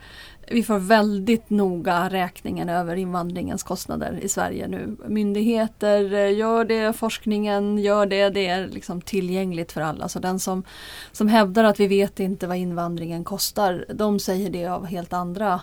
[0.50, 4.96] vi får väldigt noga räkningen över invandringens kostnader i Sverige nu.
[5.06, 10.08] Myndigheter eh, gör det, forskningen gör det, det är liksom tillgängligt för alla.
[10.08, 10.62] Så den som,
[11.12, 15.60] som hävdar att vi vet inte vad invandringen kostar, de säger det av helt andra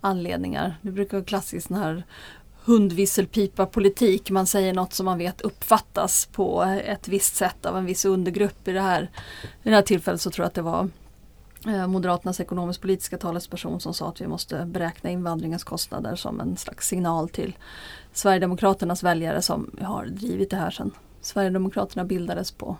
[0.00, 0.76] anledningar.
[0.82, 2.04] Det brukar vara klassiskt sån här
[2.64, 4.30] hundvisselpipa politik.
[4.30, 8.68] Man säger något som man vet uppfattas på ett visst sätt av en viss undergrupp.
[8.68, 9.10] I det här,
[9.62, 10.88] i det här tillfället så tror jag att det var
[11.66, 16.88] Eh, Moderaternas ekonomisk-politiska talesperson som sa att vi måste beräkna invandringens kostnader som en slags
[16.88, 17.56] signal till
[18.12, 22.76] Sverigedemokraternas väljare som har drivit det här sedan Sverigedemokraterna bildades på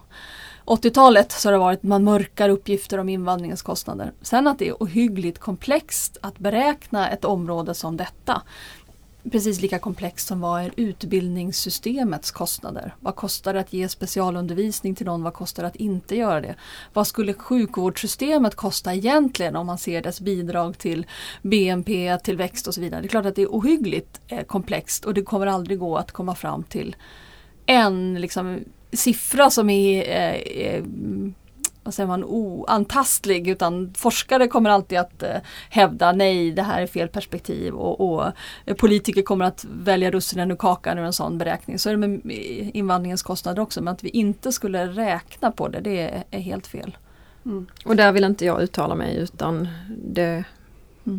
[0.65, 4.13] 80-talet så har det varit man mörkar uppgifter om invandringens kostnader.
[4.23, 8.43] Sen att det är ohyggligt komplext att beräkna ett område som detta
[9.31, 12.95] precis lika komplext som vad är utbildningssystemets kostnader?
[13.01, 15.23] Vad kostar det att ge specialundervisning till någon?
[15.23, 16.55] Vad kostar det att inte göra det?
[16.93, 21.07] Vad skulle sjukvårdssystemet kosta egentligen om man ser dess bidrag till
[21.43, 23.01] BNP, tillväxt och så vidare?
[23.01, 26.13] Det är klart att det är ohyggligt eh, komplext och det kommer aldrig gå att
[26.13, 26.97] komma fram till
[27.67, 28.61] en liksom,
[28.93, 30.85] siffra som är eh, eh,
[31.85, 35.37] vad säger man, oantastlig utan forskare kommer alltid att eh,
[35.71, 38.33] hävda nej det här är fel perspektiv och, och
[38.67, 41.79] eh, politiker kommer att välja russinen ur kakan ur en sån beräkning.
[41.79, 42.21] Så är det med
[42.75, 46.67] invandringens kostnader också men att vi inte skulle räkna på det det är, är helt
[46.67, 46.97] fel.
[47.45, 47.67] Mm.
[47.85, 49.69] Och där vill inte jag uttala mig utan
[50.13, 50.45] det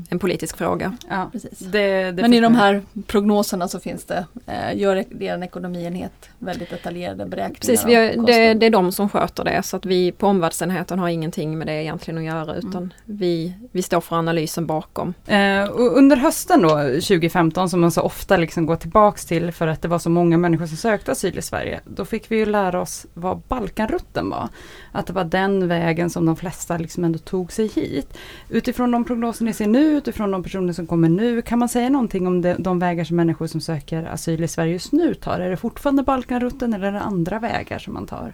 [0.10, 0.98] en politisk fråga.
[1.10, 1.60] Ja, precis.
[1.60, 6.70] Det, det Men i de här prognoserna så finns det, eh, gör er ekonomienhet väldigt
[6.70, 7.60] detaljerade beräkningar.
[7.60, 11.00] Precis, vi har, det, det, är de som sköter det så att vi på omvärldsenheten
[11.00, 12.58] har ingenting med det egentligen att göra mm.
[12.58, 12.92] utan mm.
[13.06, 15.14] vi, vi står för analysen bakom.
[15.28, 19.82] Eh, under hösten då 2015 som man så ofta liksom går tillbaks till för att
[19.82, 21.80] det var så många människor som sökte asyl i Sverige.
[21.86, 24.50] Då fick vi ju lära oss vad Balkanrutten var.
[24.92, 28.18] Att det var den vägen som de flesta liksom ändå tog sig hit.
[28.50, 31.42] Utifrån de prognoser ni ser nu utifrån de personer som kommer nu.
[31.42, 34.74] Kan man säga någonting om de, de vägar som människor som söker asyl i Sverige
[34.74, 35.40] just nu tar?
[35.40, 38.34] Är det fortfarande Balkanrutten eller är det andra vägar som man tar?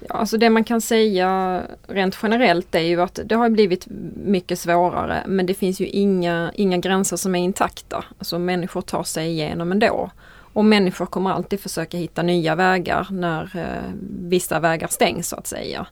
[0.00, 3.86] Ja, alltså det man kan säga rent generellt är ju att det har blivit
[4.24, 8.04] mycket svårare men det finns ju inga, inga gränser som är intakta.
[8.18, 10.10] Alltså människor tar sig igenom ändå.
[10.54, 15.46] Och människor kommer alltid försöka hitta nya vägar när eh, vissa vägar stängs så att
[15.46, 15.86] säga.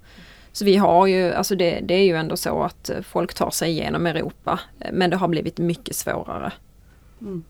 [0.52, 3.70] Så vi har ju, alltså det, det, är ju ändå så att folk tar sig
[3.70, 4.60] igenom Europa
[4.92, 6.52] men det har blivit mycket svårare.
[7.20, 7.44] Mm.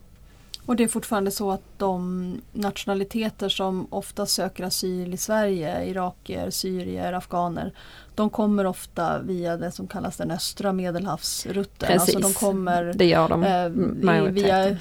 [0.67, 6.51] Och det är fortfarande så att de nationaliteter som ofta söker asyl i Sverige, irakier,
[6.51, 7.73] syrier, afghaner,
[8.15, 11.89] de kommer ofta via det som kallas den östra medelhavsrutten.
[11.89, 13.45] Precis, alltså de kommer, det gör de.
[13.45, 14.77] Eh, via,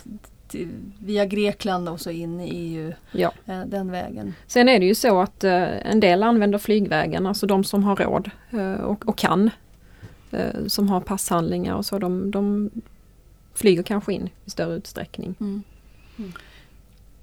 [1.00, 3.32] via Grekland och så in i EU, ja.
[3.46, 4.34] eh, den vägen.
[4.48, 7.96] Sen är det ju så att eh, en del använder flygvägen, alltså de som har
[7.96, 9.50] råd eh, och, och, kan.
[10.68, 12.70] Som har passhandlingar och så, de, de
[13.54, 15.36] flyger kanske in i större utsträckning.
[15.40, 15.64] Mm.
[16.18, 16.32] Mm.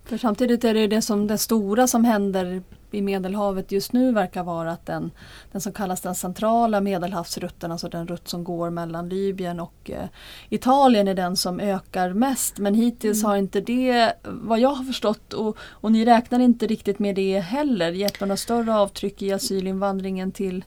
[0.04, 4.42] För samtidigt är det det som det stora som händer i Medelhavet just nu verkar
[4.42, 5.10] vara att den,
[5.52, 10.08] den som kallas den centrala medelhavsrutten, alltså den rutt som går mellan Libyen och eh,
[10.48, 12.58] Italien är den som ökar mest.
[12.58, 13.30] Men hittills mm.
[13.30, 17.40] har inte det, vad jag har förstått, och, och ni räknar inte riktigt med det
[17.40, 20.64] heller, gett några större avtryck i asylinvandringen till,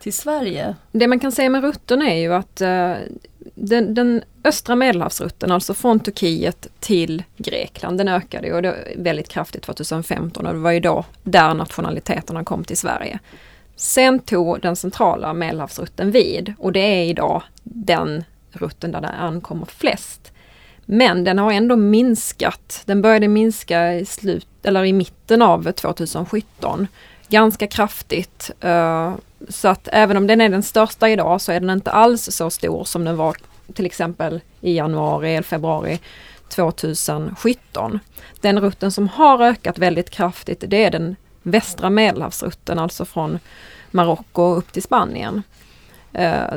[0.00, 0.76] till Sverige.
[0.92, 2.94] Det man kan säga med rutten är ju att uh,
[3.54, 9.62] den, den, östra medelhavsrutten, alltså från Turkiet till Grekland, den ökade och det väldigt kraftigt
[9.62, 13.18] 2015 och det var ju då där nationaliteterna kom till Sverige.
[13.76, 19.66] Sen tog den centrala medelhavsrutten vid och det är idag den rutten där det ankommer
[19.66, 20.32] flest.
[20.84, 22.82] Men den har ändå minskat.
[22.84, 26.86] Den började minska i, slut, eller i mitten av 2017
[27.28, 28.50] ganska kraftigt.
[28.60, 29.14] Eh,
[29.48, 32.50] så att även om den är den största idag så är den inte alls så
[32.50, 33.36] stor som den var
[33.74, 35.98] till exempel i januari eller februari
[36.48, 38.00] 2017.
[38.40, 43.38] Den rutten som har ökat väldigt kraftigt det är den västra medelhavsrutten, alltså från
[43.90, 45.42] Marocko upp till Spanien.
[46.12, 46.52] Eh,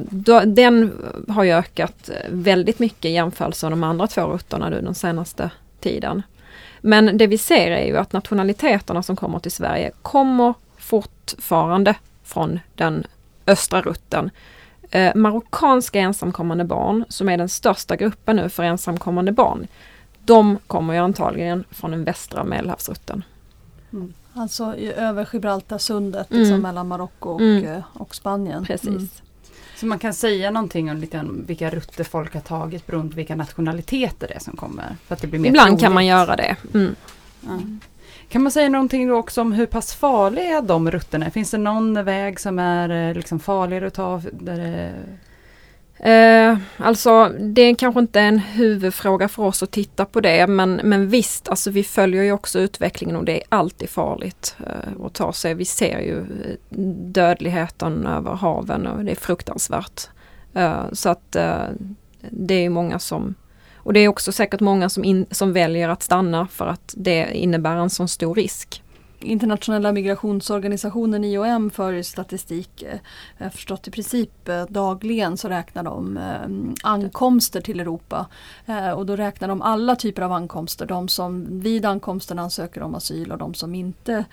[0.45, 0.91] den
[1.27, 5.49] har ju ökat väldigt mycket i jämförelse med de andra två rutterna nu den senaste
[5.79, 6.23] tiden.
[6.81, 11.95] Men det vi ser är ju att nationaliteterna som kommer till Sverige kommer fortfarande
[12.33, 13.03] från den
[13.47, 14.29] östra rutten.
[14.91, 19.67] Eh, marockanska ensamkommande barn, som är den största gruppen nu för ensamkommande barn,
[20.25, 23.23] de kommer ju antagligen från den västra medelhavsrutten.
[23.93, 24.13] Mm.
[24.33, 26.41] Alltså över Gibraltarsundet mm.
[26.43, 27.65] liksom mellan Marocko och, mm.
[27.65, 28.65] Eh, och Spanien.
[28.65, 28.87] Precis.
[28.87, 29.09] Mm.
[29.75, 33.35] Så man kan säga någonting om lite vilka rutter folk har tagit beroende på vilka
[33.35, 34.95] nationaliteter det är som kommer?
[35.07, 35.81] För att det blir mer Ibland troligt.
[35.81, 36.55] kan man göra det.
[36.73, 36.95] Mm.
[37.41, 37.59] Ja.
[38.31, 41.25] Kan man säga någonting då också om hur pass farliga de rutterna?
[41.25, 41.29] är?
[41.29, 44.21] Finns det någon väg som är eh, liksom farligare att ta?
[44.31, 44.93] Där det...
[46.09, 50.81] Eh, alltså det är kanske inte en huvudfråga för oss att titta på det men,
[50.83, 55.13] men visst, alltså vi följer ju också utvecklingen och det är alltid farligt eh, att
[55.13, 55.53] ta sig.
[55.53, 56.55] Vi ser ju eh,
[57.05, 60.09] dödligheten över haven och det är fruktansvärt.
[60.53, 61.65] Eh, så att eh,
[62.29, 63.35] det är många som
[63.83, 67.37] och det är också säkert många som, in, som väljer att stanna för att det
[67.37, 68.81] innebär en sån stor risk.
[69.23, 72.83] Internationella migrationsorganisationen IOM för statistik.
[72.83, 72.99] Eh,
[73.37, 78.27] jag har förstått i princip eh, dagligen så räknar de eh, ankomster till Europa.
[78.95, 80.85] Och då räknar de alla typer av ankomster.
[80.85, 84.25] De som vid ankomsten ansöker om asyl och de som inte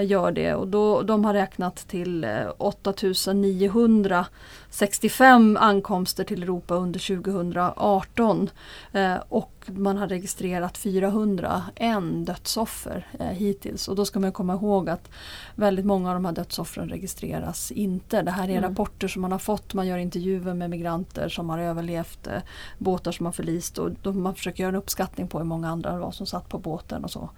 [0.00, 0.54] gör det.
[0.54, 2.26] Och då, de har räknat till
[2.58, 4.26] 8900
[4.70, 8.50] 65 ankomster till Europa under 2018
[8.92, 13.88] eh, och man har registrerat 401 dödsoffer eh, hittills.
[13.88, 15.10] Och då ska man komma ihåg att
[15.54, 18.22] väldigt många av de här dödsoffren registreras inte.
[18.22, 18.70] Det här är mm.
[18.70, 19.74] rapporter som man har fått.
[19.74, 22.42] Man gör intervjuer med migranter som har överlevt eh,
[22.78, 25.92] båtar som har förlist och då man försöker göra en uppskattning på hur många andra
[25.92, 27.30] det var som satt på båten och så.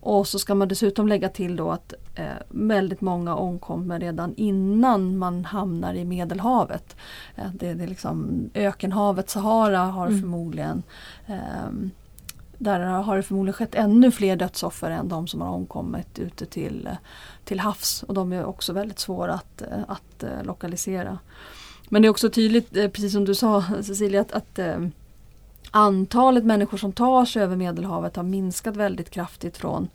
[0.00, 5.18] Och så ska man dessutom lägga till då att eh, väldigt många omkommer redan innan
[5.18, 6.96] man hamnar i Medelhavet.
[7.36, 10.20] Eh, det, det är liksom ökenhavet Sahara har mm.
[10.20, 10.82] förmodligen
[11.26, 11.90] eh,
[12.60, 16.88] där har det förmodligen skett ännu fler dödsoffer än de som har omkommit ute till,
[17.44, 18.02] till havs.
[18.02, 21.18] Och de är också väldigt svåra att, eh, att eh, lokalisera.
[21.88, 24.58] Men det är också tydligt, eh, precis som du sa Cecilia, att, att
[25.70, 29.88] Antalet människor som tar sig över Medelhavet har minskat väldigt kraftigt från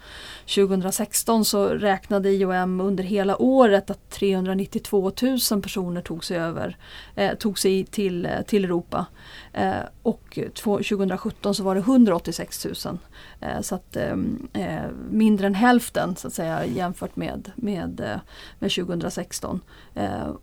[0.55, 5.11] 2016 så räknade IOM under hela året att 392
[5.51, 6.77] 000 personer tog sig över,
[7.15, 9.05] eh, tog sig till, eh, till Europa.
[9.53, 12.97] Eh, och 2017 så var det 186 000.
[13.39, 14.15] Eh, så att eh,
[14.53, 18.19] eh, mindre än hälften så att säga jämfört med, med, eh,
[18.59, 19.61] med 2016.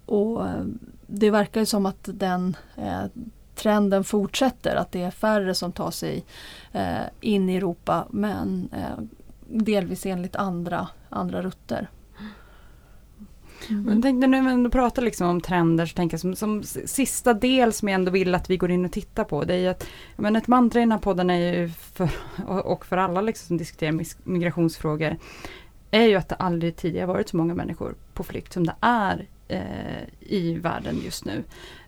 [0.07, 0.47] och
[1.07, 2.57] det verkar som att den
[3.62, 6.25] trenden fortsätter, att det är färre som tar sig
[6.72, 9.05] eh, in i Europa men eh,
[9.46, 11.88] delvis enligt andra, andra rutter.
[13.70, 14.03] Mm.
[14.03, 17.72] Tänkte nu när vi pratar liksom om trender så tänker jag som, som sista del
[17.72, 19.44] som jag ändå vill att vi går in och tittar på.
[19.44, 22.11] Det är ju att, men ett mantra i den här podden är ju för,
[22.46, 25.16] och för alla liksom som diskuterar migrationsfrågor
[25.90, 29.27] är ju att det aldrig tidigare varit så många människor på flykt som det är
[29.48, 31.44] eh, i världen just nu.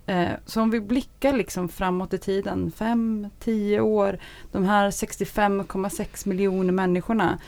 [0.06, 4.18] Eh, så om vi blickar liksom framåt i tiden, 5-10 år,
[4.52, 7.38] de här 65,6 miljoner människorna.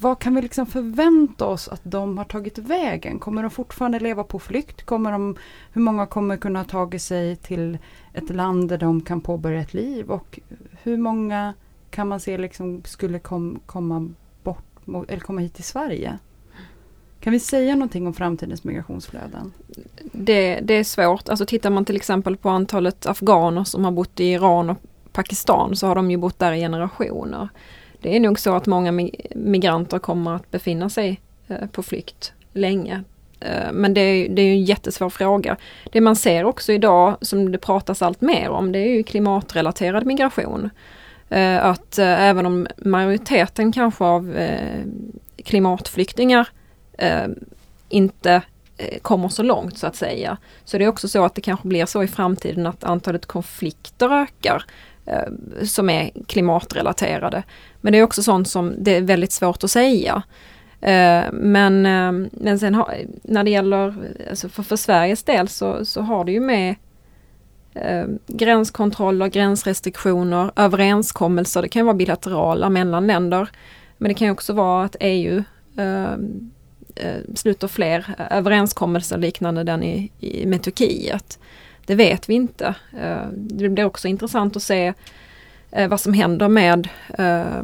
[0.00, 3.18] Vad kan vi liksom förvänta oss att de har tagit vägen?
[3.18, 4.82] Kommer de fortfarande leva på flykt?
[4.82, 5.36] Kommer de,
[5.72, 7.78] hur många kommer kunna ta sig till
[8.12, 10.10] ett land där de kan påbörja ett liv?
[10.10, 10.40] Och
[10.82, 11.54] hur många
[11.90, 14.08] kan man se liksom skulle kom, komma
[14.42, 14.64] bort
[15.08, 16.18] eller komma hit till Sverige?
[17.22, 19.52] Kan vi säga någonting om framtidens migrationsflöden?
[20.12, 21.28] Det, det, är svårt.
[21.28, 24.76] Alltså tittar man till exempel på antalet afghaner som har bott i Iran och
[25.12, 27.48] Pakistan så har de ju bott där i generationer.
[28.00, 28.92] Det är nog så att många
[29.34, 33.04] migranter kommer att befinna sig eh, på flykt länge.
[33.40, 35.56] Eh, men det är, det är en jättesvår fråga.
[35.92, 40.06] Det man ser också idag som det pratas allt mer om det är ju klimatrelaterad
[40.06, 40.70] migration.
[41.28, 44.36] Eh, att även om majoriteten kanske av
[45.44, 46.48] klimatflyktingar
[46.98, 47.26] eh,
[47.88, 48.42] inte
[48.76, 50.36] eh, kommer så långt så att säga.
[50.64, 54.10] Så det är också så att det kanske blir så i framtiden att antalet konflikter
[54.22, 54.64] ökar
[55.06, 57.42] eh, som är klimatrelaterade.
[57.80, 60.22] Men det är också sånt som det är väldigt svårt att säga.
[60.80, 62.90] Eh, men, eh, men sen ha,
[63.22, 63.94] när det gäller,
[64.30, 66.74] alltså för, för Sveriges del så, så har det ju med
[67.74, 73.48] eh, gränskontroller, gränsrestriktioner, överenskommelser, det kan vara bilaterala mellan länder.
[73.98, 75.42] Men det kan också vara att EU
[75.78, 76.16] eh,
[76.94, 81.38] Eh, sluter fler eh, överenskommelser liknande den i, i, med Turkiet.
[81.86, 82.74] Det vet vi inte.
[83.00, 84.92] Eh, det blir också intressant att se
[85.70, 87.62] eh, vad som händer med eh,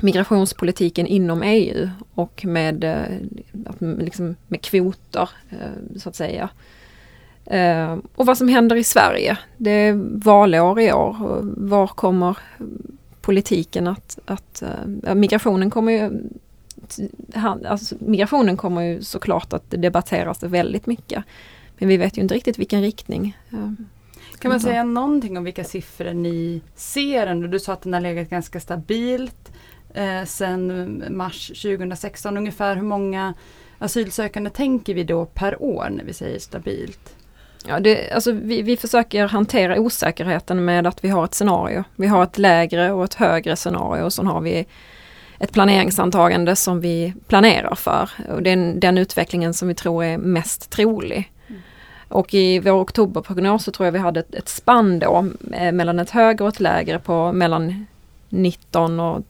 [0.00, 6.48] migrationspolitiken inom EU och med, eh, liksom med kvoter eh, så att säga.
[7.44, 9.38] Eh, och vad som händer i Sverige.
[9.56, 9.92] Det är
[10.24, 11.16] valår i år.
[11.56, 12.38] Var kommer
[13.20, 14.62] politiken att, att
[15.14, 16.10] migrationen kommer ju
[17.34, 21.24] han, alltså, migrationen kommer ju såklart att debatteras väldigt mycket.
[21.78, 23.36] Men vi vet ju inte riktigt vilken riktning.
[24.38, 27.34] Kan man säga någonting om vilka siffror ni ser?
[27.34, 29.52] Du sa att den har legat ganska stabilt
[29.94, 32.36] eh, sedan mars 2016.
[32.36, 33.34] Ungefär hur många
[33.78, 37.16] asylsökande tänker vi då per år när vi säger stabilt?
[37.68, 41.84] Ja, det, alltså vi, vi försöker hantera osäkerheten med att vi har ett scenario.
[41.96, 44.66] Vi har ett lägre och ett högre scenario och så har vi
[45.38, 48.10] ett planeringsantagande som vi planerar för.
[48.28, 51.32] Och det är den utvecklingen som vi tror är mest trolig.
[51.46, 51.60] Mm.
[52.08, 55.98] Och i vår oktoberprognos så tror jag vi hade ett, ett spann då eh, mellan
[55.98, 57.86] ett högre och ett lägre på mellan
[58.28, 59.22] 19 och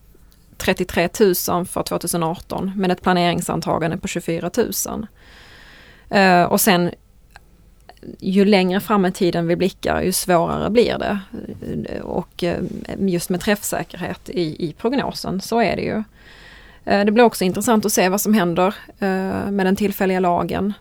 [0.57, 5.07] 33 000 för 2018 med ett planeringsantagande på 24 000.
[6.15, 6.91] Uh, och sen
[8.19, 11.19] ju längre fram i tiden vi blickar ju svårare blir det.
[12.01, 12.63] Och eh,
[12.99, 16.03] just med träffsäkerhet i, i prognosen, så är det ju.
[16.85, 20.73] Eh, det blir också intressant att se vad som händer eh, med den tillfälliga lagen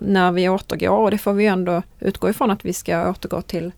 [0.00, 3.72] när vi återgår och det får vi ändå utgå ifrån att vi ska återgå till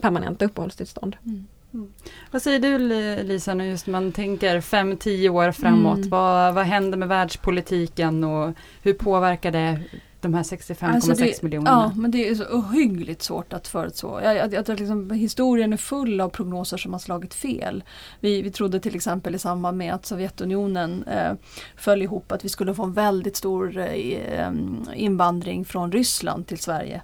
[0.00, 1.16] permanenta uppehållstillstånd.
[1.24, 1.46] Mm.
[1.74, 1.92] Mm.
[2.30, 2.78] Vad säger du
[3.22, 6.08] Lisa, när just man tänker 5-10 år framåt, mm.
[6.08, 9.80] vad, vad händer med världspolitiken och hur påverkar det
[10.20, 11.92] de här 65,6 alltså miljonerna.
[11.94, 14.20] Ja, men det är så ohyggligt svårt att förutspå.
[14.22, 17.84] Jag, jag, jag, liksom, historien är full av prognoser som har slagit fel.
[18.20, 21.32] Vi, vi trodde till exempel i samband med att Sovjetunionen eh,
[21.76, 24.50] föll ihop att vi skulle få en väldigt stor eh,
[24.94, 27.02] invandring från Ryssland till Sverige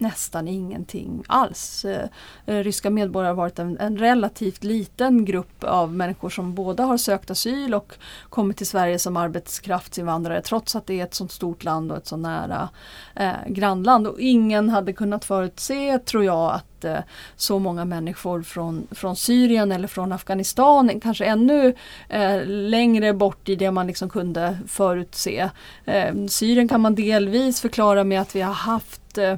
[0.00, 1.84] nästan ingenting alls.
[1.84, 2.08] Eh,
[2.46, 6.96] eh, ryska medborgare har varit en, en, relativt liten grupp av människor som både har
[6.96, 7.94] sökt asyl och
[8.28, 12.06] kommit till Sverige som arbetskraftsinvandrare trots att det är ett så stort land och ett
[12.06, 12.68] så nära
[13.14, 14.06] eh, grannland.
[14.06, 16.98] Och ingen hade kunnat förutse, tror jag, att eh,
[17.36, 21.74] så många människor från, från Syrien eller från Afghanistan, kanske ännu
[22.08, 25.50] eh, längre bort i det man liksom kunde förutse.
[25.84, 29.36] Eh, Syrien kan man delvis förklara med att vi har haft eh,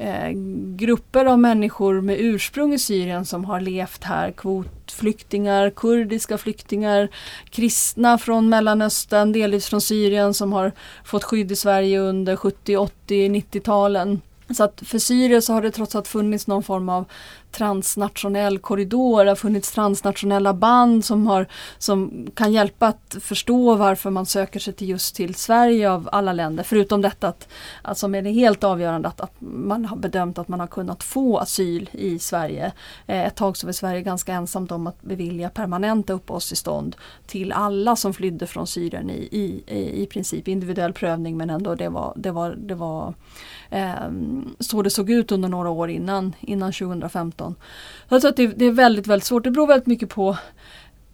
[0.00, 0.30] eh,
[0.76, 4.32] grupper av människor med ursprung i Syrien som har levt här.
[4.32, 7.08] Kvotflyktingar, kurdiska flyktingar,
[7.50, 10.72] kristna från Mellanöstern, delvis från Syrien som har
[11.04, 14.20] fått skydd i Sverige under 70, 80, 90-talen.
[14.54, 17.04] Så att för syrier så har det trots allt funnits någon form av
[17.52, 21.46] transnationell korridor, det har funnits transnationella band som, har,
[21.78, 26.32] som kan hjälpa att förstå varför man söker sig till just till Sverige av alla
[26.32, 26.64] länder.
[26.64, 27.48] Förutom detta att,
[27.82, 31.02] att som är det helt avgörande att, att man har bedömt att man har kunnat
[31.02, 32.72] få asyl i Sverige.
[33.06, 36.96] Eh, ett tag så var Sverige ganska ensamt om att bevilja permanenta uppehållstillstånd
[37.26, 41.88] till alla som flydde från Syrien i, i, i princip individuell prövning men ändå det
[41.88, 43.14] var, det var, det var
[43.70, 43.94] eh,
[44.60, 47.39] så det såg ut under några år innan, innan 2015.
[48.08, 49.44] Jag tror att det, det, är väldigt, väldigt svårt.
[49.44, 50.36] Det beror väldigt mycket på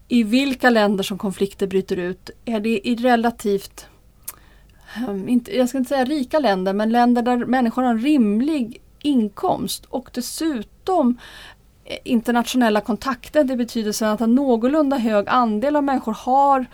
[0.09, 2.31] i vilka länder som konflikter bryter ut.
[2.45, 3.87] Är det i relativt,
[5.09, 8.81] um, inte, jag ska inte säga rika länder, men länder där människor har en rimlig
[9.03, 11.19] inkomst och dessutom
[11.85, 13.45] eh, internationella kontakter.
[13.45, 16.67] Det betyder så att en någorlunda hög andel av människor har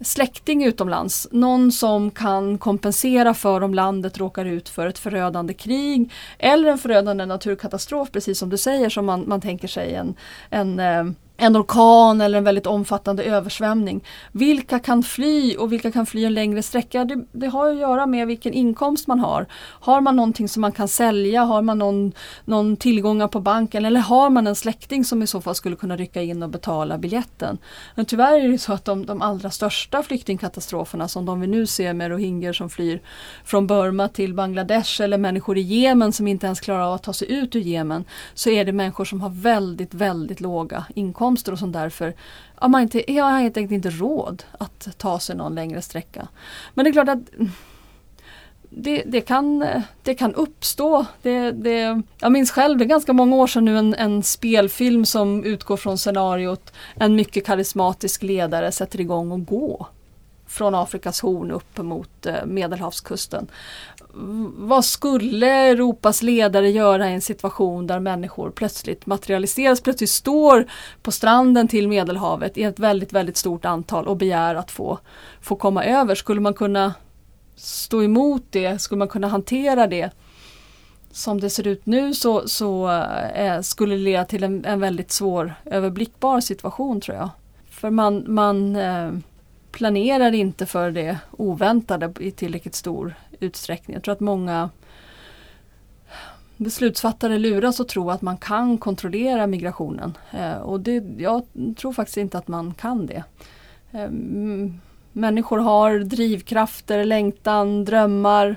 [0.00, 1.28] släkting utomlands.
[1.30, 6.78] Någon som kan kompensera för om landet råkar ut för ett förödande krig eller en
[6.78, 10.14] förödande naturkatastrof precis som du säger som man, man tänker sig en,
[10.50, 11.04] en eh,
[11.40, 14.04] en orkan eller en väldigt omfattande översvämning.
[14.32, 17.04] Vilka kan fly och vilka kan fly en längre sträcka?
[17.04, 19.46] Det, det, har att göra med vilken inkomst man har.
[19.80, 21.42] Har man någonting som man kan sälja?
[21.42, 22.12] Har man någon,
[22.44, 23.84] någon tillgångar på banken?
[23.84, 26.98] Eller har man en släkting som i så fall skulle kunna rycka in och betala
[26.98, 27.58] biljetten?
[27.94, 31.66] Men tyvärr är det så att de, de allra största flyktingkatastroferna som de vi nu
[31.66, 33.02] ser med rohingyer som flyr
[33.44, 37.12] från Burma till Bangladesh eller människor i Jemen som inte ens klarar av att ta
[37.12, 41.52] sig ut ur Jemen så är det människor som har väldigt, väldigt låga inkomster inkomster
[41.52, 42.14] och sånt därför
[42.60, 46.28] ja, man inte, jag har helt enkelt inte råd att ta sig någon längre sträcka.
[46.74, 47.18] Men det är klart att
[48.70, 49.64] det, det, kan,
[50.02, 51.06] det kan uppstå.
[51.22, 55.04] Det, det, jag minns själv, det är ganska många år sedan nu, en, en spelfilm
[55.04, 59.86] som utgår från scenariot en mycket karismatisk ledare sätter igång och gå
[60.50, 63.48] från Afrikas horn upp mot eh, Medelhavskusten
[64.56, 70.66] vad skulle Europas ledare göra i en situation där människor plötsligt materialiseras, plötsligt står
[71.02, 74.98] på stranden till Medelhavet i ett väldigt, väldigt stort antal och begär att få,
[75.40, 76.14] få komma över.
[76.14, 76.94] Skulle man kunna
[77.56, 78.78] stå emot det?
[78.78, 80.10] Skulle man kunna hantera det?
[81.12, 82.90] Som det ser ut nu så, så
[83.34, 87.30] eh, skulle det leda till en, en väldigt svår överblickbar situation tror jag.
[87.70, 89.10] För man, man eh,
[89.72, 93.94] planerar inte för det oväntade i tillräckligt stor utsträckning.
[93.94, 94.70] Jag tror att många
[96.56, 100.18] beslutsfattare luras att tro att man kan kontrollera migrationen.
[100.30, 101.42] Eh, och det, jag
[101.76, 103.24] tror faktiskt inte att man kan det.
[103.90, 104.10] Eh,
[105.12, 108.56] människor har drivkrafter, längtan, drömmar.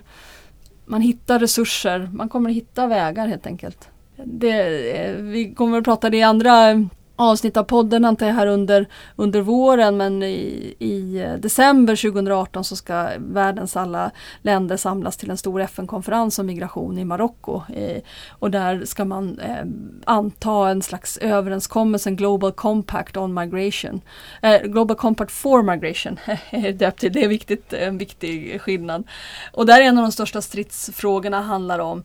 [0.86, 3.90] Man hittar resurser, man kommer hitta vägar helt enkelt.
[4.16, 8.48] Det, eh, vi kommer att prata det i andra avsnitt av podden antar jag här
[8.48, 14.12] under, under våren men i, i eh, december 2018 så ska världens alla
[14.42, 17.62] länder samlas till en stor FN-konferens om migration i Marocko.
[17.76, 19.66] Eh, och där ska man eh,
[20.06, 24.02] anta en slags överenskommelse, en Global Compact on Migration.
[24.42, 26.20] Eh, Global Compact for Migration
[26.52, 29.08] det är viktigt, en viktig skillnad.
[29.52, 32.04] Och där är en av de största stridsfrågorna handlar om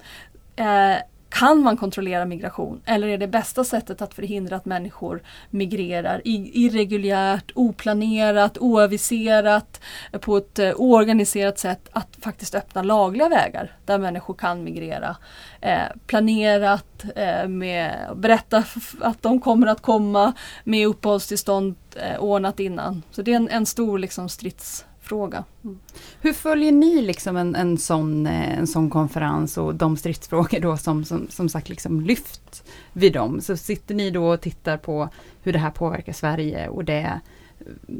[0.56, 0.96] eh,
[1.28, 7.52] kan man kontrollera migration eller är det bästa sättet att förhindra att människor migrerar irreguljärt,
[7.54, 9.80] oplanerat, oaviserat,
[10.20, 15.16] på ett eh, oorganiserat sätt att faktiskt öppna lagliga vägar där människor kan migrera.
[15.60, 18.64] Eh, planerat, eh, med, berätta
[19.00, 20.32] att de kommer att komma
[20.64, 23.02] med uppehållstillstånd eh, ordnat innan.
[23.10, 25.44] Så det är en, en stor liksom, strids fråga.
[25.64, 25.78] Mm.
[26.20, 30.76] Hur följer ni liksom en, en, sån, eh, en sån konferens och de stridsfrågor då
[30.76, 33.40] som, som, som sagt liksom lyft vid dem?
[33.40, 35.08] Så sitter ni då och tittar på
[35.42, 37.20] hur det här påverkar Sverige och det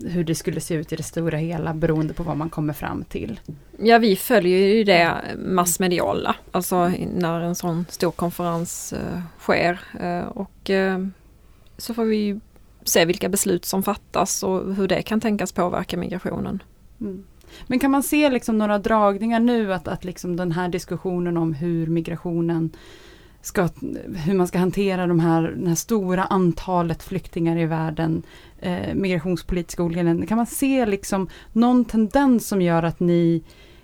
[0.07, 3.05] hur det skulle se ut i det stora hela beroende på vad man kommer fram
[3.05, 3.41] till.
[3.79, 10.29] Ja vi följer ju det massmediala, alltså när en sån stor konferens uh, sker uh,
[10.29, 11.07] och uh,
[11.79, 12.41] så får vi
[12.85, 16.63] se vilka beslut som fattas och hur det kan tänkas påverka migrationen.
[17.01, 17.25] Mm.
[17.67, 21.53] Men kan man se liksom några dragningar nu att, att liksom den här diskussionen om
[21.53, 22.71] hur migrationen
[23.43, 23.69] ska,
[24.25, 28.23] hur man ska hantera de här, det här stora antalet flyktingar i världen,
[28.59, 30.27] eh, migrationspolitiska olika länder.
[30.27, 33.43] Kan man se liksom någon tendens som gör att ni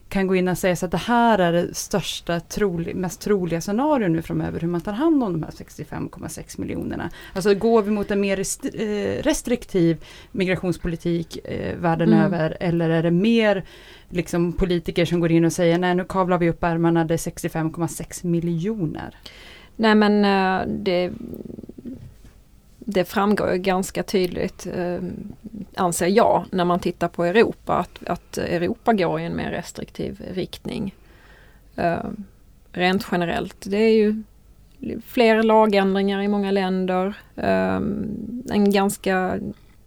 [0.09, 3.61] kan gå in och säga så att det här är det största, trolig, mest troliga
[3.61, 7.11] scenariot nu framöver, hur man tar hand om de här 65,6 miljonerna.
[7.33, 12.25] Alltså går vi mot en mer eh, restriktiv migrationspolitik eh, världen mm.
[12.25, 13.65] över, eller är det mer
[14.09, 17.19] liksom politiker som går in och säger nej nu kavlar vi upp ärmarna, det är
[17.19, 19.17] 65,6 miljoner.
[19.77, 21.13] Nej men eh, det
[22.87, 24.99] det framgår ju ganska tydligt, eh,
[25.77, 30.23] anser jag, när man tittar på Europa, att, att Europa går i en mer restriktiv
[30.35, 30.95] riktning.
[31.79, 32.11] Uh,
[32.73, 33.57] rent generellt.
[33.61, 34.23] Det är ju
[35.07, 37.15] fler lagändringar i många länder.
[37.37, 39.39] Ehm, en ganska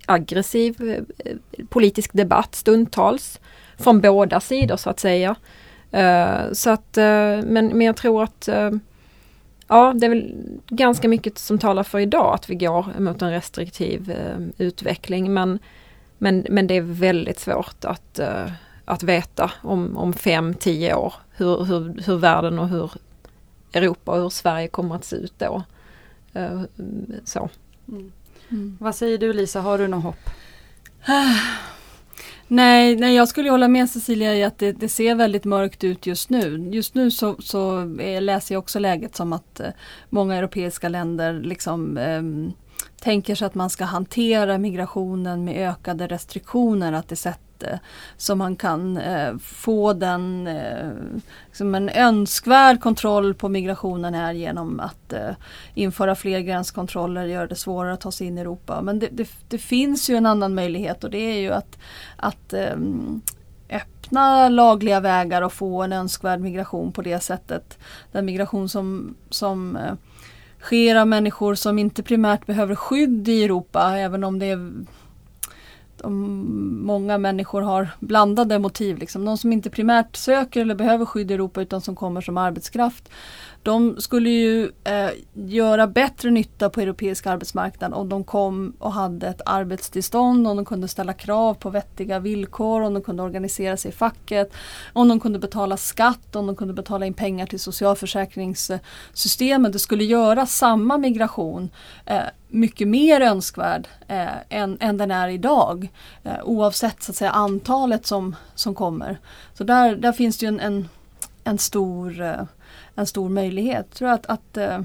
[0.05, 1.35] aggressiv eh,
[1.69, 3.39] politisk debatt stundtals.
[3.77, 5.35] Från båda sidor så att säga.
[5.91, 8.49] Ehm, så att, eh, men, men jag tror att
[9.67, 10.35] Ja, det är väl
[10.67, 14.13] ganska mycket som talar för idag att vi går mot en restriktiv
[14.57, 15.59] utveckling men,
[16.17, 18.19] men, men det är väldigt svårt att,
[18.85, 22.91] att veta om, om fem, tio år hur, hur, hur världen och hur
[23.73, 25.63] Europa och hur Sverige kommer att se ut då.
[26.35, 26.63] Uh,
[27.23, 27.49] så.
[27.87, 28.11] Mm.
[28.49, 28.77] Mm.
[28.79, 30.29] Vad säger du Lisa, har du något hopp?
[32.49, 36.05] Nej, nej, jag skulle hålla med Cecilia i att det, det, ser väldigt mörkt ut
[36.05, 36.69] just nu.
[36.71, 39.69] Just nu så, så eh, läser jag också läget som att eh,
[40.09, 42.21] många europeiska länder liksom eh,
[43.01, 47.79] tänker sig att man ska hantera migrationen med ökade restriktioner, att det sätter arbete
[48.17, 50.91] så man kan eh, få den eh,
[51.47, 55.35] liksom en önskvärd kontroll på migrationen här genom att eh,
[55.73, 58.81] införa fler gränskontroller, göra det svårare att ta sig in i Europa.
[58.81, 61.77] Men det, det, det finns ju en annan möjlighet och det är ju att,
[62.17, 63.21] att ehm,
[63.69, 67.77] öppna lagliga vägar och få en önskvärd migration på det sättet.
[68.11, 69.93] Den migration som, som eh,
[70.61, 74.71] sker av människor som inte primärt behöver skydd i Europa, även om det är
[76.03, 78.97] många människor har blandade motiv.
[78.97, 79.25] Liksom.
[79.25, 83.09] De som inte primärt söker eller behöver skydd i Europa utan som kommer som arbetskraft
[83.67, 89.27] de skulle ju eh, göra bättre nytta på europeisk arbetsmarknad om de kom och hade
[89.27, 93.89] ett arbetstillstånd, om de kunde ställa krav på vettiga villkor, om de kunde organisera sig
[93.89, 94.53] i facket,
[94.93, 99.73] om de kunde betala skatt, om de kunde betala in pengar till socialförsäkringssystemet.
[99.73, 101.69] Det skulle göra samma migration
[102.05, 105.91] eh, mycket mer önskvärd eh, än, än den är idag.
[106.23, 109.19] Eh, oavsett så att säga, antalet som, som kommer.
[109.53, 110.89] Så där, där finns det ju en, en,
[111.43, 112.41] en stor eh,
[112.97, 113.85] en stor möjlighet.
[113.89, 114.81] Jag tror att, att eh,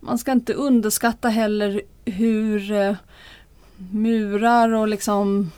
[0.00, 2.94] man ska inte underskatta heller hur eh,
[3.76, 5.50] murar och liksom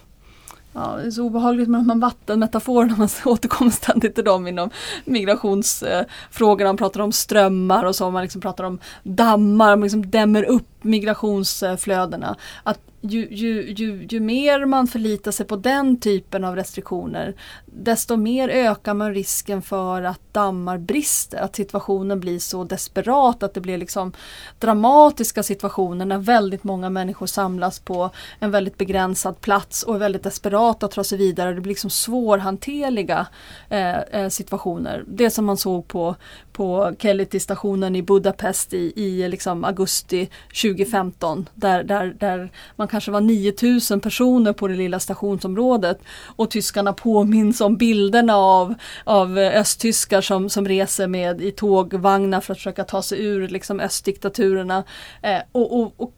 [0.72, 4.70] Ja, det är så obehagligt med de här vattenmetaforerna, man återkommer ständigt till dem inom
[5.04, 6.68] migrationsfrågorna.
[6.68, 10.68] Man pratar om strömmar och så, man liksom pratar om dammar, man liksom dämmer upp
[10.84, 12.36] migrationsflödena.
[12.62, 17.34] Att ju, ju, ju, ju mer man förlitar sig på den typen av restriktioner
[17.82, 23.54] desto mer ökar man risken för att dammar brister, att situationen blir så desperat att
[23.54, 24.12] det blir liksom
[24.58, 30.22] dramatiska situationer när väldigt många människor samlas på en väldigt begränsad plats och är väldigt
[30.22, 31.54] desperata att ta sig vidare.
[31.54, 33.26] Det blir liksom svårhanterliga
[33.68, 35.04] eh, eh situationer.
[35.06, 36.16] Det som man såg på,
[36.52, 40.30] på Kellity-stationen i Budapest i, i liksom augusti
[40.62, 45.98] 2015 där, där, där man kanske var 9000 personer på det lilla stationsområdet.
[46.36, 48.74] Och tyskarna påminns om bilderna av,
[49.04, 53.80] av östtyskar som, som reser med i tågvagnar för att försöka ta sig ur liksom
[53.80, 54.84] östdiktaturerna.
[55.22, 56.12] Eh, och, och, och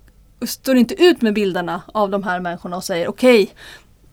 [0.48, 3.54] står inte ut med bilderna av de här människorna och säger okej, okay,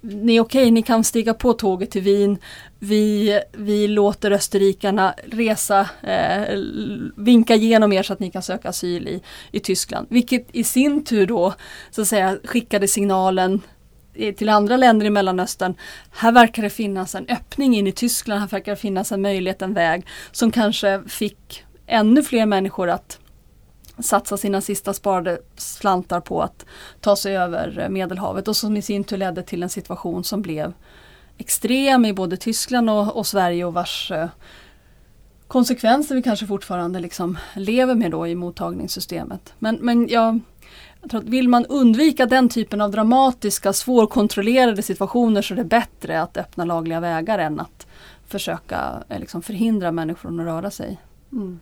[0.01, 2.37] ni är okej, okay, ni kan stiga på tåget till Wien.
[2.79, 6.59] Vi, vi låter österrikarna resa, eh,
[7.15, 9.21] vinka genom er så att ni kan söka asyl i,
[9.51, 10.07] i Tyskland.
[10.09, 11.53] Vilket i sin tur då
[11.91, 13.61] så att säga skickade signalen
[14.13, 15.75] eh, till andra länder i Mellanöstern.
[16.11, 19.61] Här verkar det finnas en öppning in i Tyskland, här verkar det finnas en möjlighet,
[19.61, 23.19] en väg som kanske fick ännu fler människor att
[23.99, 26.65] satsa sina sista sparade slantar på att
[27.01, 30.41] ta sig över eh, Medelhavet och som i sin tur ledde till en situation som
[30.41, 30.73] blev
[31.37, 34.27] extrem i både Tyskland och, och Sverige och vars eh,
[35.47, 39.53] konsekvenser vi kanske fortfarande liksom lever med då i mottagningssystemet.
[39.59, 40.39] Men, men jag,
[41.01, 45.63] jag tror att vill man undvika den typen av dramatiska, svårkontrollerade situationer så är det
[45.63, 47.87] bättre att öppna lagliga vägar än att
[48.27, 51.01] försöka eh, liksom förhindra människor från att röra sig.
[51.31, 51.59] Mm.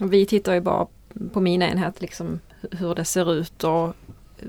[0.00, 0.86] Vi tittar ju bara
[1.32, 2.40] på min enhet liksom
[2.70, 3.86] hur det ser ut och
[4.38, 4.46] eh,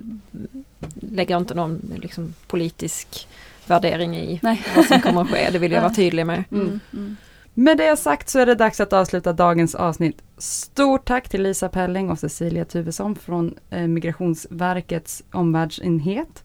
[0.94, 3.28] lägger inte någon liksom, politisk
[3.68, 4.66] värdering i Nej.
[4.76, 5.50] vad som kommer att ske.
[5.52, 6.44] Det vill jag vara tydlig med.
[6.52, 6.80] Mm.
[6.94, 7.16] Mm.
[7.54, 10.22] Med det sagt så är det dags att avsluta dagens avsnitt.
[10.38, 16.44] Stort tack till Lisa Pelling och Cecilia Tuvesson från eh, Migrationsverkets omvärldsenhet.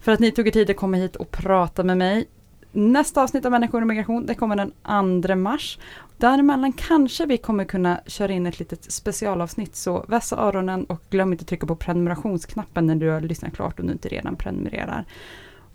[0.00, 2.26] För att ni tog er tid att komma hit och prata med mig.
[2.72, 5.78] Nästa avsnitt av Människor och migration, det kommer den 2 mars.
[6.16, 11.32] Däremellan kanske vi kommer kunna köra in ett litet specialavsnitt, så vässa öronen och glöm
[11.32, 15.04] inte att trycka på prenumerationsknappen när du har lyssnat klart om du inte redan prenumererar.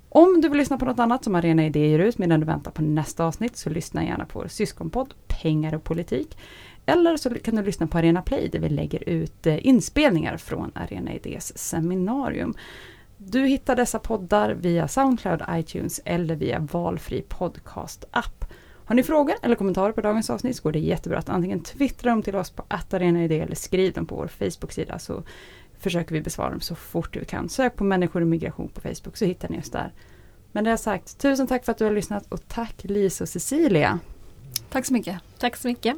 [0.09, 2.71] Om du vill lyssna på något annat som Arena Idé ger ut medan du väntar
[2.71, 6.37] på nästa avsnitt så lyssna gärna på vår syskonpodd Pengar och politik.
[6.85, 10.71] Eller så kan du lyssna på Arena Play där vi lägger ut eh, inspelningar från
[10.75, 12.53] Arena Idés seminarium.
[13.17, 18.45] Du hittar dessa poddar via Soundcloud, iTunes eller via valfri podcast-app.
[18.85, 22.09] Har ni frågor eller kommentarer på dagens avsnitt så går det jättebra att antingen twittra
[22.09, 25.23] dem till oss på attarenaidé eller skriv dem på vår Facebook-sida så
[25.79, 27.49] försöker vi besvara dem så fort vi kan.
[27.49, 29.93] Sök på människor och migration på Facebook så hittar ni oss där.
[30.51, 33.29] Men det har sagt, tusen tack för att du har lyssnat och tack Lisa och
[33.29, 33.99] Cecilia.
[34.69, 35.21] Tack så mycket.
[35.37, 35.97] Tack så mycket.